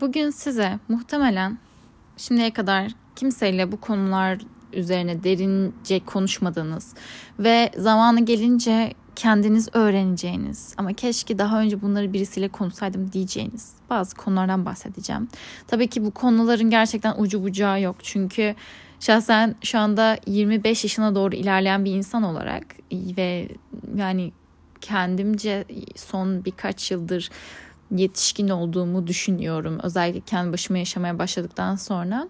Bugün 0.00 0.30
size 0.30 0.78
muhtemelen 0.88 1.58
şimdiye 2.16 2.50
kadar 2.50 2.92
kimseyle 3.16 3.72
bu 3.72 3.80
konular 3.80 4.38
üzerine 4.72 5.24
derince 5.24 6.04
konuşmadığınız 6.04 6.94
ve 7.38 7.70
zamanı 7.76 8.24
gelince 8.24 8.92
kendiniz 9.14 9.68
öğreneceğiniz 9.72 10.74
ama 10.76 10.92
keşke 10.92 11.38
daha 11.38 11.60
önce 11.60 11.82
bunları 11.82 12.12
birisiyle 12.12 12.48
konuşsaydım 12.48 13.12
diyeceğiniz 13.12 13.72
bazı 13.90 14.16
konulardan 14.16 14.64
bahsedeceğim. 14.64 15.28
Tabii 15.66 15.88
ki 15.88 16.04
bu 16.04 16.10
konuların 16.10 16.70
gerçekten 16.70 17.14
ucu 17.18 17.42
bucağı 17.42 17.80
yok. 17.80 17.96
Çünkü 18.02 18.54
şahsen 19.00 19.54
şu 19.62 19.78
anda 19.78 20.18
25 20.26 20.84
yaşına 20.84 21.14
doğru 21.14 21.34
ilerleyen 21.34 21.84
bir 21.84 21.92
insan 21.92 22.22
olarak 22.22 22.64
ve 22.92 23.48
yani 23.96 24.32
kendimce 24.80 25.64
son 25.96 26.44
birkaç 26.44 26.90
yıldır 26.90 27.30
yetişkin 27.90 28.48
olduğumu 28.48 29.06
düşünüyorum. 29.06 29.78
Özellikle 29.82 30.20
kendi 30.20 30.52
başıma 30.52 30.78
yaşamaya 30.78 31.18
başladıktan 31.18 31.76
sonra 31.76 32.28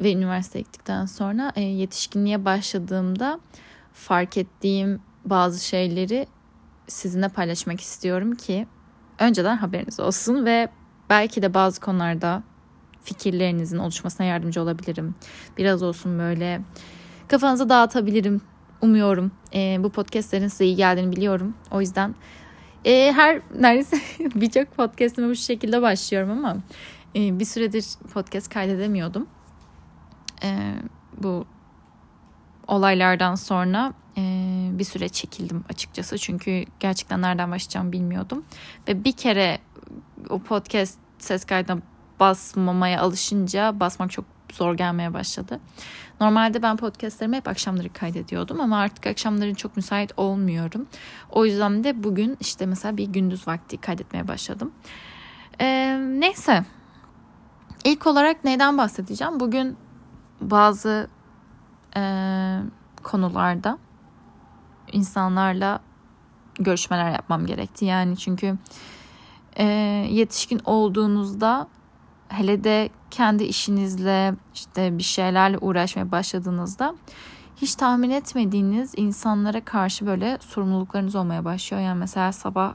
ve 0.00 0.12
üniversite 0.12 0.58
gittikten 0.58 1.06
sonra 1.06 1.52
e, 1.56 1.60
yetişkinliğe 1.60 2.44
başladığımda 2.44 3.40
fark 3.92 4.36
ettiğim 4.36 5.00
bazı 5.24 5.64
şeyleri 5.64 6.26
sizinle 6.86 7.28
paylaşmak 7.28 7.80
istiyorum 7.80 8.34
ki 8.34 8.66
önceden 9.18 9.56
haberiniz 9.56 10.00
olsun 10.00 10.46
ve 10.46 10.68
belki 11.10 11.42
de 11.42 11.54
bazı 11.54 11.80
konularda 11.80 12.42
fikirlerinizin 13.02 13.78
oluşmasına 13.78 14.26
yardımcı 14.26 14.62
olabilirim. 14.62 15.14
Biraz 15.58 15.82
olsun 15.82 16.18
böyle 16.18 16.60
kafanızı 17.28 17.68
dağıtabilirim. 17.68 18.40
Umuyorum. 18.80 19.32
E, 19.54 19.78
bu 19.80 19.90
podcastlerin 19.90 20.48
size 20.48 20.64
iyi 20.64 20.76
geldiğini 20.76 21.16
biliyorum. 21.16 21.54
O 21.70 21.80
yüzden 21.80 22.14
e, 22.86 23.12
her 23.12 23.40
neredeyse 23.58 24.00
birçok 24.34 24.76
podcastime 24.76 25.28
bu 25.28 25.34
şekilde 25.34 25.82
başlıyorum 25.82 26.30
ama 26.30 26.56
e, 27.16 27.38
bir 27.38 27.44
süredir 27.44 27.84
podcast 28.12 28.48
kaydedemiyordum. 28.48 29.26
E, 30.44 30.74
bu 31.22 31.46
olaylardan 32.66 33.34
sonra 33.34 33.92
e, 34.18 34.22
bir 34.72 34.84
süre 34.84 35.08
çekildim 35.08 35.64
açıkçası. 35.68 36.18
Çünkü 36.18 36.64
gerçekten 36.80 37.22
nereden 37.22 37.50
başlayacağımı 37.50 37.92
bilmiyordum. 37.92 38.44
Ve 38.88 39.04
bir 39.04 39.12
kere 39.12 39.58
o 40.30 40.38
podcast 40.38 40.98
ses 41.18 41.44
kaydına 41.44 41.80
basmamaya 42.20 43.00
alışınca 43.00 43.80
basmak 43.80 44.10
çok 44.10 44.24
zor 44.52 44.74
gelmeye 44.74 45.14
başladı. 45.14 45.60
Normalde 46.20 46.62
ben 46.62 46.76
podcastlerimi 46.76 47.36
hep 47.36 47.48
akşamları 47.48 47.92
kaydediyordum 47.92 48.60
ama 48.60 48.78
artık 48.78 49.06
akşamları 49.06 49.54
çok 49.54 49.76
müsait 49.76 50.12
olmuyorum. 50.16 50.86
O 51.30 51.46
yüzden 51.46 51.84
de 51.84 52.04
bugün 52.04 52.36
işte 52.40 52.66
mesela 52.66 52.96
bir 52.96 53.04
gündüz 53.04 53.48
vakti 53.48 53.76
kaydetmeye 53.76 54.28
başladım. 54.28 54.72
Ee, 55.60 55.98
neyse. 56.00 56.64
İlk 57.84 58.06
olarak 58.06 58.44
neyden 58.44 58.78
bahsedeceğim? 58.78 59.40
Bugün 59.40 59.76
bazı 60.40 61.10
e, 61.96 62.02
konularda 63.02 63.78
insanlarla 64.92 65.80
görüşmeler 66.58 67.10
yapmam 67.10 67.46
gerekti. 67.46 67.84
Yani 67.84 68.16
çünkü 68.16 68.56
e, 69.56 69.64
yetişkin 70.10 70.60
olduğunuzda 70.64 71.68
hele 72.28 72.64
de 72.64 72.90
kendi 73.10 73.44
işinizle 73.44 74.34
işte 74.54 74.98
bir 74.98 75.02
şeylerle 75.02 75.58
uğraşmaya 75.58 76.10
başladığınızda 76.10 76.94
hiç 77.56 77.74
tahmin 77.74 78.10
etmediğiniz 78.10 78.92
insanlara 78.96 79.64
karşı 79.64 80.06
böyle 80.06 80.38
sorumluluklarınız 80.40 81.14
olmaya 81.14 81.44
başlıyor. 81.44 81.82
Yani 81.82 81.98
mesela 81.98 82.32
sabah 82.32 82.74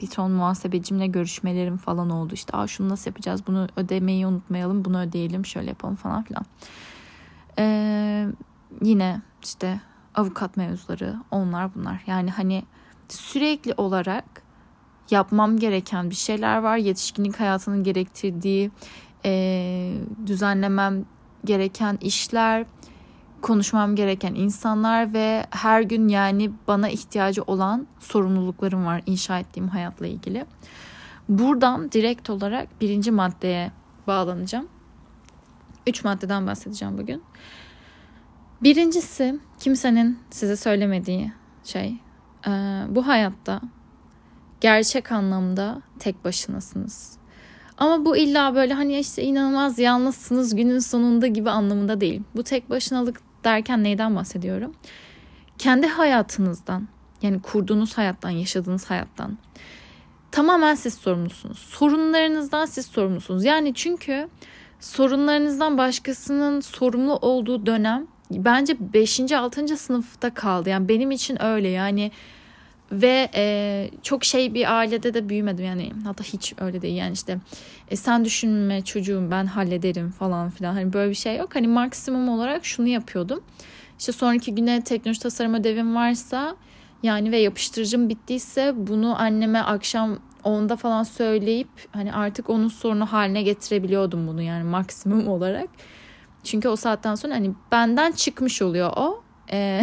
bir 0.00 0.06
ton 0.06 0.30
muhasebecimle 0.30 1.06
görüşmelerim 1.06 1.76
falan 1.76 2.10
oldu. 2.10 2.34
İşte 2.34 2.56
Aa, 2.56 2.66
şunu 2.66 2.88
nasıl 2.88 3.10
yapacağız 3.10 3.46
bunu 3.46 3.68
ödemeyi 3.76 4.26
unutmayalım 4.26 4.84
bunu 4.84 5.00
ödeyelim 5.00 5.46
şöyle 5.46 5.68
yapalım 5.68 5.96
falan 5.96 6.22
filan. 6.22 6.44
Ee, 7.58 8.26
yine 8.82 9.20
işte 9.42 9.80
avukat 10.14 10.56
mevzuları 10.56 11.16
onlar 11.30 11.74
bunlar. 11.74 12.02
Yani 12.06 12.30
hani 12.30 12.64
sürekli 13.08 13.74
olarak 13.76 14.42
yapmam 15.12 15.58
gereken 15.58 16.10
bir 16.10 16.14
şeyler 16.14 16.58
var. 16.58 16.76
Yetişkinlik 16.76 17.40
hayatının 17.40 17.84
gerektirdiği 17.84 18.70
e, 19.24 19.94
düzenlemem 20.26 21.04
gereken 21.44 21.98
işler, 22.00 22.66
konuşmam 23.42 23.96
gereken 23.96 24.34
insanlar 24.34 25.14
ve 25.14 25.46
her 25.50 25.82
gün 25.82 26.08
yani 26.08 26.50
bana 26.68 26.88
ihtiyacı 26.88 27.42
olan 27.42 27.86
sorumluluklarım 28.00 28.86
var 28.86 29.02
inşa 29.06 29.38
ettiğim 29.38 29.68
hayatla 29.68 30.06
ilgili. 30.06 30.46
Buradan 31.28 31.92
direkt 31.92 32.30
olarak 32.30 32.80
birinci 32.80 33.10
maddeye 33.10 33.72
bağlanacağım. 34.06 34.68
Üç 35.86 36.04
maddeden 36.04 36.46
bahsedeceğim 36.46 36.98
bugün. 36.98 37.22
Birincisi 38.62 39.40
kimsenin 39.58 40.18
size 40.30 40.56
söylemediği 40.56 41.32
şey 41.64 41.96
bu 42.88 43.06
hayatta 43.06 43.60
gerçek 44.60 45.12
anlamda 45.12 45.82
tek 45.98 46.24
başınasınız. 46.24 47.18
Ama 47.78 48.04
bu 48.04 48.16
illa 48.16 48.54
böyle 48.54 48.74
hani 48.74 48.98
işte 48.98 49.22
inanılmaz 49.22 49.78
yalnızsınız 49.78 50.54
günün 50.54 50.78
sonunda 50.78 51.26
gibi 51.26 51.50
anlamında 51.50 52.00
değil. 52.00 52.22
Bu 52.36 52.42
tek 52.42 52.70
başınalık 52.70 53.20
derken 53.44 53.84
neyden 53.84 54.16
bahsediyorum? 54.16 54.74
Kendi 55.58 55.86
hayatınızdan 55.86 56.88
yani 57.22 57.42
kurduğunuz 57.42 57.98
hayattan, 57.98 58.30
yaşadığınız 58.30 58.90
hayattan 58.90 59.38
tamamen 60.30 60.74
siz 60.74 60.94
sorumlusunuz. 60.94 61.58
Sorunlarınızdan 61.58 62.66
siz 62.66 62.86
sorumlusunuz. 62.86 63.44
Yani 63.44 63.74
çünkü 63.74 64.28
sorunlarınızdan 64.80 65.78
başkasının 65.78 66.60
sorumlu 66.60 67.16
olduğu 67.16 67.66
dönem 67.66 68.06
bence 68.30 68.76
5. 68.94 69.32
6. 69.32 69.76
sınıfta 69.76 70.34
kaldı. 70.34 70.68
Yani 70.68 70.88
benim 70.88 71.10
için 71.10 71.42
öyle 71.42 71.68
yani 71.68 72.10
ve 72.92 73.30
e, 73.34 73.90
çok 74.02 74.24
şey 74.24 74.54
bir 74.54 74.78
ailede 74.78 75.14
de 75.14 75.28
büyümedim. 75.28 75.64
Yani 75.64 75.92
hatta 76.04 76.24
hiç 76.24 76.54
öyle 76.60 76.82
değil. 76.82 76.96
Yani 76.96 77.12
işte 77.12 77.38
e, 77.88 77.96
sen 77.96 78.24
düşünme 78.24 78.82
çocuğum 78.82 79.28
ben 79.30 79.46
hallederim 79.46 80.10
falan 80.10 80.50
filan. 80.50 80.74
Hani 80.74 80.92
böyle 80.92 81.10
bir 81.10 81.16
şey 81.16 81.36
yok. 81.36 81.54
Hani 81.54 81.68
maksimum 81.68 82.28
olarak 82.28 82.64
şunu 82.64 82.88
yapıyordum. 82.88 83.40
İşte 83.98 84.12
sonraki 84.12 84.54
güne 84.54 84.80
teknoloji 84.84 85.20
tasarım 85.20 85.54
ödevim 85.54 85.94
varsa 85.94 86.56
yani 87.02 87.32
ve 87.32 87.36
yapıştırıcım 87.36 88.08
bittiyse 88.08 88.72
bunu 88.76 89.20
anneme 89.20 89.58
akşam 89.58 90.18
onda 90.44 90.76
falan 90.76 91.02
söyleyip 91.02 91.68
hani 91.92 92.12
artık 92.12 92.50
onun 92.50 92.68
sorunu 92.68 93.06
haline 93.06 93.42
getirebiliyordum 93.42 94.28
bunu 94.28 94.42
yani 94.42 94.64
maksimum 94.64 95.28
olarak. 95.28 95.68
Çünkü 96.44 96.68
o 96.68 96.76
saatten 96.76 97.14
sonra 97.14 97.34
hani 97.34 97.50
benden 97.72 98.12
çıkmış 98.12 98.62
oluyor 98.62 98.92
o. 98.96 99.22
E, 99.52 99.82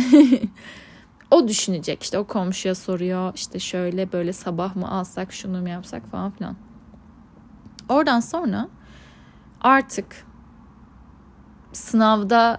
o 1.31 1.47
düşünecek 1.47 2.03
işte 2.03 2.19
o 2.19 2.23
komşuya 2.23 2.75
soruyor 2.75 3.31
işte 3.35 3.59
şöyle 3.59 4.11
böyle 4.11 4.33
sabah 4.33 4.75
mı 4.75 4.91
alsak 4.91 5.33
şunu 5.33 5.61
mu 5.61 5.69
yapsak 5.69 6.07
falan 6.07 6.31
filan. 6.31 6.55
Oradan 7.89 8.19
sonra 8.19 8.69
artık 9.61 10.25
sınavda 11.73 12.57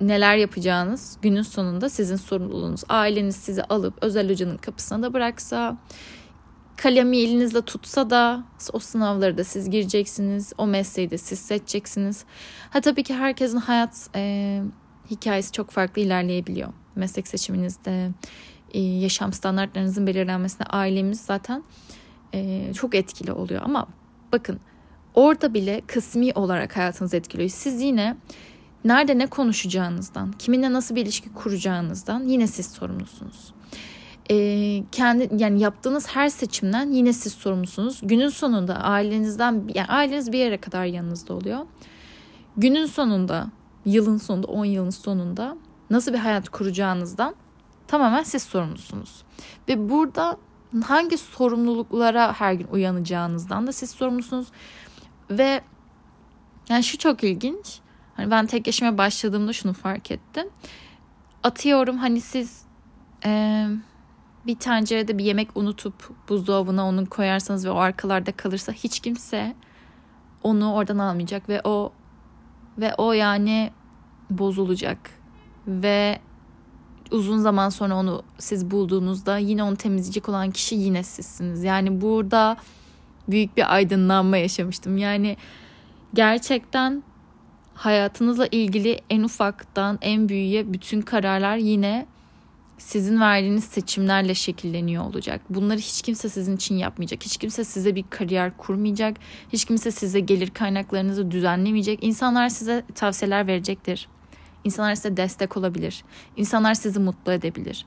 neler 0.00 0.36
yapacağınız 0.36 1.18
günün 1.22 1.42
sonunda 1.42 1.88
sizin 1.88 2.16
sorumluluğunuz. 2.16 2.82
Aileniz 2.88 3.36
sizi 3.36 3.62
alıp 3.62 3.94
özel 4.00 4.30
hocanın 4.30 4.56
kapısına 4.56 5.02
da 5.02 5.12
bıraksa, 5.12 5.76
kalemi 6.76 7.18
elinizde 7.18 7.62
tutsa 7.62 8.10
da 8.10 8.44
o 8.72 8.78
sınavları 8.78 9.38
da 9.38 9.44
siz 9.44 9.70
gireceksiniz. 9.70 10.52
O 10.58 10.66
mesleği 10.66 11.10
de 11.10 11.18
siz 11.18 11.38
seçeceksiniz. 11.38 12.24
Ha 12.70 12.80
tabii 12.80 13.02
ki 13.02 13.14
herkesin 13.14 13.58
hayat 13.58 14.08
e, 14.14 14.62
hikayesi 15.10 15.52
çok 15.52 15.70
farklı 15.70 16.02
ilerleyebiliyor 16.02 16.72
meslek 16.96 17.28
seçiminizde, 17.28 18.10
e, 18.74 18.80
yaşam 18.80 19.32
standartlarınızın 19.32 20.06
belirlenmesinde 20.06 20.64
ailemiz 20.64 21.20
zaten 21.20 21.62
e, 22.34 22.72
çok 22.74 22.94
etkili 22.94 23.32
oluyor. 23.32 23.62
Ama 23.64 23.86
bakın 24.32 24.60
orada 25.14 25.54
bile 25.54 25.80
kısmi 25.86 26.32
olarak 26.34 26.76
hayatınızı 26.76 27.16
etkiliyor. 27.16 27.48
Siz 27.48 27.82
yine 27.82 28.16
nerede 28.84 29.18
ne 29.18 29.26
konuşacağınızdan, 29.26 30.32
kiminle 30.32 30.72
nasıl 30.72 30.94
bir 30.94 31.02
ilişki 31.02 31.32
kuracağınızdan 31.32 32.24
yine 32.24 32.46
siz 32.46 32.66
sorumlusunuz. 32.66 33.54
Ee, 34.30 34.82
kendi 34.92 35.28
yani 35.38 35.60
yaptığınız 35.60 36.08
her 36.08 36.28
seçimden 36.28 36.90
yine 36.90 37.12
siz 37.12 37.32
sorumlusunuz. 37.32 38.00
Günün 38.02 38.28
sonunda 38.28 38.74
ailenizden 38.76 39.64
yani 39.74 39.86
aileniz 39.86 40.32
bir 40.32 40.38
yere 40.38 40.60
kadar 40.60 40.84
yanınızda 40.84 41.34
oluyor. 41.34 41.58
Günün 42.56 42.86
sonunda, 42.86 43.46
yılın 43.84 44.18
sonunda, 44.18 44.46
10 44.46 44.64
yılın 44.64 44.90
sonunda 44.90 45.56
nasıl 45.90 46.12
bir 46.12 46.18
hayat 46.18 46.48
kuracağınızdan 46.48 47.34
tamamen 47.86 48.22
siz 48.22 48.42
sorumlusunuz. 48.42 49.22
Ve 49.68 49.90
burada 49.90 50.36
hangi 50.84 51.18
sorumluluklara 51.18 52.32
her 52.32 52.52
gün 52.52 52.66
uyanacağınızdan 52.72 53.66
da 53.66 53.72
siz 53.72 53.90
sorumlusunuz. 53.90 54.48
Ve 55.30 55.60
yani 56.68 56.84
şu 56.84 56.98
çok 56.98 57.24
ilginç. 57.24 57.80
Hani 58.16 58.30
ben 58.30 58.46
tek 58.46 58.66
yaşamaya 58.66 58.98
başladığımda 58.98 59.52
şunu 59.52 59.72
fark 59.72 60.10
ettim. 60.10 60.48
Atıyorum 61.42 61.98
hani 61.98 62.20
siz 62.20 62.64
e, 63.24 63.66
bir 64.46 64.54
tencerede 64.54 65.18
bir 65.18 65.24
yemek 65.24 65.56
unutup 65.56 66.28
buzdolabına 66.28 66.88
onu 66.88 67.06
koyarsanız 67.06 67.66
ve 67.66 67.70
o 67.70 67.76
arkalarda 67.76 68.32
kalırsa 68.32 68.72
hiç 68.72 69.00
kimse 69.00 69.54
onu 70.42 70.74
oradan 70.74 70.98
almayacak 70.98 71.48
ve 71.48 71.60
o 71.64 71.92
ve 72.78 72.94
o 72.98 73.12
yani 73.12 73.70
bozulacak 74.30 75.10
ve 75.66 76.20
uzun 77.10 77.38
zaman 77.38 77.68
sonra 77.68 77.96
onu 77.96 78.22
siz 78.38 78.70
bulduğunuzda 78.70 79.38
yine 79.38 79.62
onu 79.62 79.76
temizleyecek 79.76 80.28
olan 80.28 80.50
kişi 80.50 80.74
yine 80.74 81.02
sizsiniz. 81.02 81.64
Yani 81.64 82.00
burada 82.00 82.56
büyük 83.28 83.56
bir 83.56 83.74
aydınlanma 83.74 84.36
yaşamıştım. 84.36 84.98
Yani 84.98 85.36
gerçekten 86.14 87.02
hayatınızla 87.74 88.46
ilgili 88.46 89.00
en 89.10 89.22
ufaktan 89.22 89.98
en 90.02 90.28
büyüğe 90.28 90.72
bütün 90.72 91.00
kararlar 91.00 91.56
yine 91.56 92.06
sizin 92.80 93.20
verdiğiniz 93.20 93.64
seçimlerle 93.64 94.34
şekilleniyor 94.34 95.04
olacak. 95.04 95.40
Bunları 95.50 95.78
hiç 95.78 96.02
kimse 96.02 96.28
sizin 96.28 96.56
için 96.56 96.74
yapmayacak. 96.74 97.24
Hiç 97.24 97.36
kimse 97.36 97.64
size 97.64 97.94
bir 97.94 98.04
kariyer 98.10 98.56
kurmayacak. 98.56 99.16
Hiç 99.52 99.64
kimse 99.64 99.90
size 99.90 100.20
gelir 100.20 100.50
kaynaklarınızı 100.50 101.30
düzenlemeyecek. 101.30 102.04
İnsanlar 102.04 102.48
size 102.48 102.84
tavsiyeler 102.94 103.46
verecektir. 103.46 104.08
İnsanlar 104.64 104.94
size 104.94 105.16
destek 105.16 105.56
olabilir. 105.56 106.04
İnsanlar 106.36 106.74
sizi 106.74 107.00
mutlu 107.00 107.32
edebilir. 107.32 107.86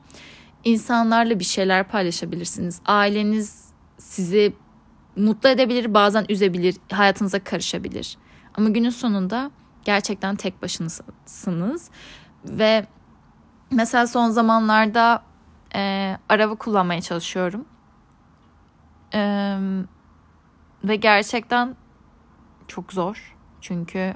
İnsanlarla 0.63 1.39
bir 1.39 1.45
şeyler 1.45 1.87
paylaşabilirsiniz. 1.87 2.81
Aileniz 2.85 3.65
sizi 3.97 4.53
mutlu 5.15 5.49
edebilir, 5.49 5.93
bazen 5.93 6.25
üzebilir, 6.29 6.75
hayatınıza 6.91 7.43
karışabilir. 7.43 8.17
Ama 8.55 8.69
günün 8.69 8.89
sonunda 8.89 9.51
gerçekten 9.85 10.35
tek 10.35 10.61
başınasınız 10.61 11.89
ve 12.45 12.85
mesela 13.73 14.07
son 14.07 14.29
zamanlarda 14.29 15.23
e, 15.75 16.17
araba 16.29 16.55
kullanmaya 16.55 17.01
çalışıyorum 17.01 17.65
e, 19.13 19.57
ve 20.83 20.95
gerçekten 20.95 21.75
çok 22.67 22.93
zor 22.93 23.35
çünkü 23.61 24.13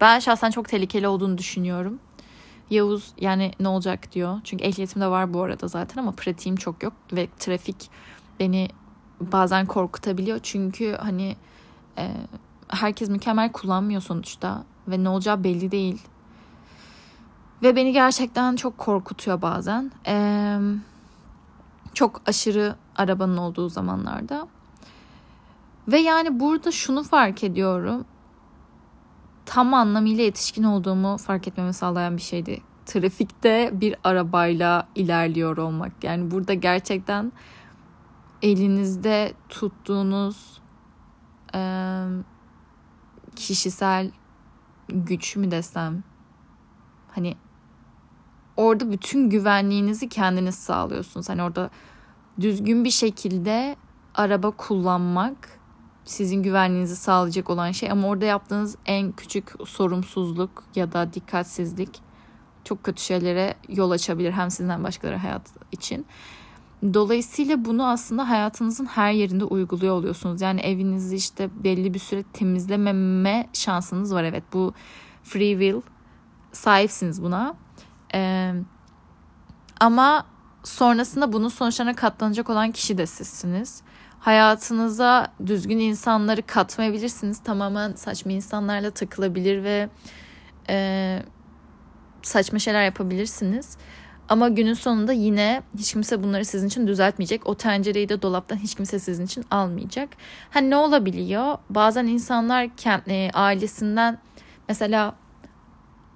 ben 0.00 0.18
şahsen 0.18 0.50
çok 0.50 0.68
tehlikeli 0.68 1.08
olduğunu 1.08 1.38
düşünüyorum. 1.38 1.98
Yavuz 2.70 3.12
yani 3.20 3.52
ne 3.60 3.68
olacak 3.68 4.12
diyor. 4.12 4.40
Çünkü 4.44 4.64
ehliyetim 4.64 5.02
de 5.02 5.06
var 5.06 5.34
bu 5.34 5.42
arada 5.42 5.68
zaten 5.68 6.02
ama 6.02 6.12
pratiğim 6.12 6.56
çok 6.56 6.82
yok 6.82 6.92
ve 7.12 7.28
trafik 7.38 7.90
beni 8.40 8.68
bazen 9.20 9.66
korkutabiliyor. 9.66 10.40
Çünkü 10.42 10.96
hani 11.00 11.36
e, 11.98 12.10
herkes 12.68 13.08
mükemmel 13.08 13.52
kullanmıyor 13.52 14.02
sonuçta 14.02 14.64
ve 14.88 15.04
ne 15.04 15.08
olacağı 15.08 15.44
belli 15.44 15.70
değil. 15.70 16.02
Ve 17.62 17.76
beni 17.76 17.92
gerçekten 17.92 18.56
çok 18.56 18.78
korkutuyor 18.78 19.42
bazen. 19.42 19.92
Ee, 20.06 20.58
çok 21.94 22.22
aşırı 22.26 22.76
arabanın 22.96 23.36
olduğu 23.36 23.68
zamanlarda. 23.68 24.48
Ve 25.88 25.98
yani 25.98 26.40
burada 26.40 26.72
şunu 26.72 27.02
fark 27.02 27.44
ediyorum. 27.44 28.04
Tam 29.46 29.74
anlamıyla 29.74 30.24
yetişkin 30.24 30.62
olduğumu 30.62 31.16
fark 31.16 31.48
etmemi 31.48 31.74
sağlayan 31.74 32.16
bir 32.16 32.22
şeydi. 32.22 32.60
Trafikte 32.86 33.70
bir 33.72 33.96
arabayla 34.04 34.88
ilerliyor 34.94 35.56
olmak. 35.56 36.04
Yani 36.04 36.30
burada 36.30 36.54
gerçekten 36.54 37.32
elinizde 38.42 39.32
tuttuğunuz 39.48 40.60
e, 41.54 41.60
kişisel 43.36 44.10
güç 44.88 45.36
mü 45.36 45.50
desem 45.50 46.02
hani 47.14 47.36
orada 48.56 48.92
bütün 48.92 49.30
güvenliğinizi 49.30 50.08
kendiniz 50.08 50.54
sağlıyorsunuz. 50.54 51.28
Hani 51.28 51.42
orada 51.42 51.70
düzgün 52.40 52.84
bir 52.84 52.90
şekilde 52.90 53.76
araba 54.14 54.50
kullanmak 54.50 55.60
sizin 56.04 56.42
güvenliğinizi 56.42 56.96
sağlayacak 56.96 57.50
olan 57.50 57.72
şey 57.72 57.90
ama 57.90 58.08
orada 58.08 58.24
yaptığınız 58.24 58.76
en 58.86 59.12
küçük 59.12 59.52
sorumsuzluk 59.66 60.64
ya 60.74 60.92
da 60.92 61.12
dikkatsizlik 61.12 62.00
çok 62.64 62.84
kötü 62.84 63.02
şeylere 63.02 63.54
yol 63.68 63.90
açabilir 63.90 64.32
hem 64.32 64.50
sizden 64.50 64.84
başkaları 64.84 65.16
hayat 65.16 65.42
için. 65.72 66.06
Dolayısıyla 66.94 67.64
bunu 67.64 67.88
aslında 67.88 68.28
hayatınızın 68.28 68.86
her 68.86 69.12
yerinde 69.12 69.44
uyguluyor 69.44 69.94
oluyorsunuz. 69.94 70.40
Yani 70.40 70.60
evinizi 70.60 71.16
işte 71.16 71.50
belli 71.64 71.94
bir 71.94 71.98
süre 71.98 72.24
temizlememe 72.32 73.48
şansınız 73.52 74.14
var. 74.14 74.24
Evet 74.24 74.44
bu 74.52 74.74
free 75.22 75.50
will 75.50 75.80
sahipsiniz 76.52 77.22
buna. 77.22 77.54
Ee, 78.14 78.52
ama 79.80 80.26
sonrasında 80.64 81.32
bunun 81.32 81.48
sonuçlarına 81.48 81.94
katlanacak 81.96 82.50
olan 82.50 82.70
kişi 82.72 82.98
de 82.98 83.06
sizsiniz. 83.06 83.82
Hayatınıza 84.20 85.32
düzgün 85.46 85.78
insanları 85.78 86.46
katmayabilirsiniz. 86.46 87.42
Tamamen 87.42 87.92
saçma 87.92 88.32
insanlarla 88.32 88.90
takılabilir 88.90 89.64
ve 89.64 89.88
e, 90.68 91.18
saçma 92.22 92.58
şeyler 92.58 92.84
yapabilirsiniz. 92.84 93.76
Ama 94.28 94.48
günün 94.48 94.74
sonunda 94.74 95.12
yine 95.12 95.62
hiç 95.78 95.92
kimse 95.92 96.22
bunları 96.22 96.44
sizin 96.44 96.66
için 96.66 96.86
düzeltmeyecek. 96.86 97.46
O 97.46 97.54
tencereyi 97.54 98.08
de 98.08 98.22
dolaptan 98.22 98.56
hiç 98.56 98.74
kimse 98.74 98.98
sizin 98.98 99.24
için 99.26 99.44
almayacak. 99.50 100.08
Hani 100.50 100.70
ne 100.70 100.76
olabiliyor? 100.76 101.58
Bazen 101.70 102.06
insanlar 102.06 102.76
kendi, 102.76 103.10
e, 103.10 103.30
ailesinden 103.34 104.18
mesela 104.68 105.14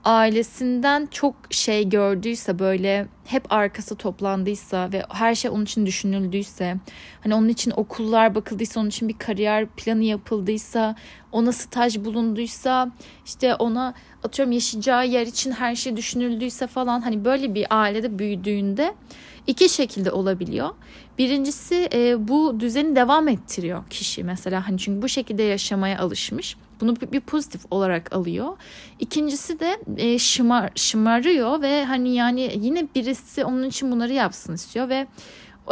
ailesinden 0.05 1.09
çok 1.11 1.35
şey 1.51 1.89
gördüyse 1.89 2.59
böyle 2.59 3.07
hep 3.25 3.53
arkası 3.53 3.97
toplandıysa 3.97 4.93
ve 4.93 5.03
her 5.09 5.35
şey 5.35 5.51
onun 5.51 5.65
için 5.65 5.87
düşünüldüyse 5.87 6.77
hani 7.23 7.35
onun 7.35 7.49
için 7.49 7.73
okullar 7.77 8.35
bakıldıysa 8.35 8.81
onun 8.81 8.89
için 8.89 9.09
bir 9.09 9.19
kariyer 9.19 9.67
planı 9.67 10.05
yapıldıysa 10.05 10.97
ona 11.33 11.53
staj 11.53 11.99
bulunduysa 11.99 12.91
işte 13.27 13.55
ona 13.55 13.95
atıyorum 14.25 14.53
yaşayacağı 14.53 15.07
yer 15.07 15.27
için 15.27 15.53
her 15.53 15.75
şey 15.75 15.97
düşünüldüyse 15.97 16.67
falan 16.67 17.01
hani 17.01 17.25
böyle 17.25 17.55
bir 17.55 17.67
ailede 17.71 18.19
büyüdüğünde 18.19 18.95
iki 19.47 19.69
şekilde 19.69 20.11
olabiliyor. 20.11 20.71
Birincisi 21.19 21.89
e, 21.93 22.29
bu 22.29 22.61
düzeni 22.61 22.97
devam 22.97 23.29
ettiriyor 23.29 23.85
kişi 23.91 24.25
mesela 24.25 24.69
hani 24.69 24.79
çünkü 24.79 25.03
bu 25.03 25.09
şekilde 25.09 25.43
yaşamaya 25.43 25.99
alışmış. 25.99 26.57
Bunu 26.81 26.97
bir, 26.97 27.21
pozitif 27.21 27.61
olarak 27.71 28.13
alıyor. 28.15 28.57
İkincisi 28.99 29.61
de 29.61 29.79
e, 29.97 30.19
şımar 30.19 30.71
şımarıyor 30.75 31.63
ve 31.63 31.85
hani 31.85 32.15
yani 32.15 32.53
yine 32.61 32.89
birisi 32.95 33.45
onun 33.45 33.69
için 33.69 33.93
bunları 33.93 34.13
yapsın 34.13 34.55
istiyor 34.55 34.89
ve 34.89 35.07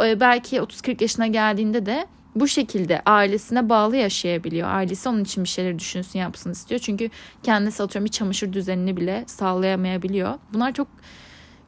e, 0.03 0.19
belki 0.19 0.57
30-40 0.57 1.03
yaşına 1.03 1.27
geldiğinde 1.27 1.85
de 1.85 2.07
bu 2.35 2.47
şekilde 2.47 3.01
ailesine 3.05 3.69
bağlı 3.69 3.95
yaşayabiliyor. 3.95 4.69
Ailesi 4.69 5.09
onun 5.09 5.23
için 5.23 5.43
bir 5.43 5.49
şeyler 5.49 5.79
düşünsün 5.79 6.19
yapsın 6.19 6.51
istiyor. 6.51 6.81
Çünkü 6.81 7.09
kendisi 7.43 7.83
atıyorum 7.83 8.05
bir 8.05 8.11
çamaşır 8.11 8.53
düzenini 8.53 8.97
bile 8.97 9.23
sağlayamayabiliyor. 9.27 10.33
Bunlar 10.53 10.73
çok 10.73 10.87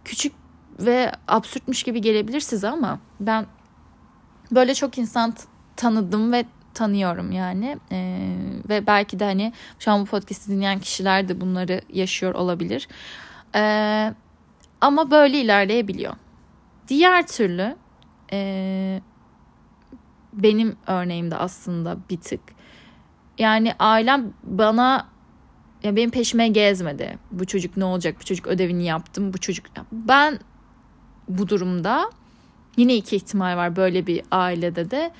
küçük 0.05 0.33
ve 0.79 1.11
absürtmüş 1.27 1.83
gibi 1.83 2.01
gelebilir 2.01 2.39
size 2.39 2.69
ama 2.69 2.99
ben 3.19 3.45
böyle 4.51 4.73
çok 4.73 4.97
insan 4.97 5.33
tanıdım 5.75 6.31
ve 6.31 6.45
tanıyorum 6.75 7.31
yani. 7.31 7.77
Ee, 7.91 8.35
ve 8.69 8.87
belki 8.87 9.19
de 9.19 9.23
hani 9.23 9.53
şu 9.79 9.91
an 9.91 10.01
bu 10.01 10.05
podcast'i 10.05 10.51
dinleyen 10.51 10.79
kişiler 10.79 11.27
de 11.27 11.41
bunları 11.41 11.81
yaşıyor 11.93 12.35
olabilir. 12.35 12.87
Ee, 13.55 14.13
ama 14.81 15.11
böyle 15.11 15.41
ilerleyebiliyor. 15.41 16.13
Diğer 16.87 17.27
türlü 17.27 17.75
e, 18.33 19.01
benim 20.33 20.75
örneğimde 20.87 21.35
aslında 21.35 21.97
bir 22.09 22.21
tık. 22.21 22.41
Yani 23.37 23.73
ailem 23.79 24.33
bana 24.43 25.07
ya 25.83 25.95
benim 25.95 26.11
peşime 26.11 26.47
gezmedi. 26.47 27.17
Bu 27.31 27.45
çocuk 27.45 27.77
ne 27.77 27.85
olacak? 27.85 28.15
Bu 28.19 28.23
çocuk 28.23 28.47
ödevini 28.47 28.85
yaptım. 28.85 29.33
Bu 29.33 29.37
çocuk 29.37 29.65
ben 29.91 30.39
bu 31.27 31.49
durumda 31.49 32.11
yine 32.77 32.95
iki 32.95 33.15
ihtimal 33.15 33.57
var 33.57 33.75
böyle 33.75 34.07
bir 34.07 34.21
ailede 34.31 34.91
de 34.91 35.11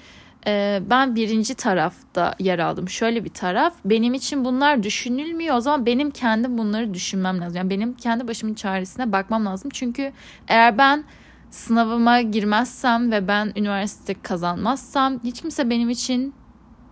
ee, 0.47 0.81
ben 0.89 1.15
birinci 1.15 1.55
tarafta 1.55 2.35
yer 2.39 2.59
aldım. 2.59 2.89
Şöyle 2.89 3.25
bir 3.25 3.29
taraf 3.29 3.73
benim 3.85 4.13
için 4.13 4.45
bunlar 4.45 4.83
düşünülmüyor 4.83 5.55
o 5.55 5.61
zaman 5.61 5.85
benim 5.85 6.11
kendim 6.11 6.57
bunları 6.57 6.93
düşünmem 6.93 7.41
lazım. 7.41 7.57
Yani 7.57 7.69
benim 7.69 7.93
kendi 7.93 8.27
başımın 8.27 8.53
çaresine 8.53 9.11
bakmam 9.11 9.45
lazım. 9.45 9.71
Çünkü 9.73 10.11
eğer 10.47 10.77
ben 10.77 11.03
sınavıma 11.51 12.21
girmezsem 12.21 13.11
ve 13.11 13.27
ben 13.27 13.53
üniversite 13.55 14.13
kazanmazsam 14.13 15.19
hiç 15.23 15.41
kimse 15.41 15.69
benim 15.69 15.89
için 15.89 16.33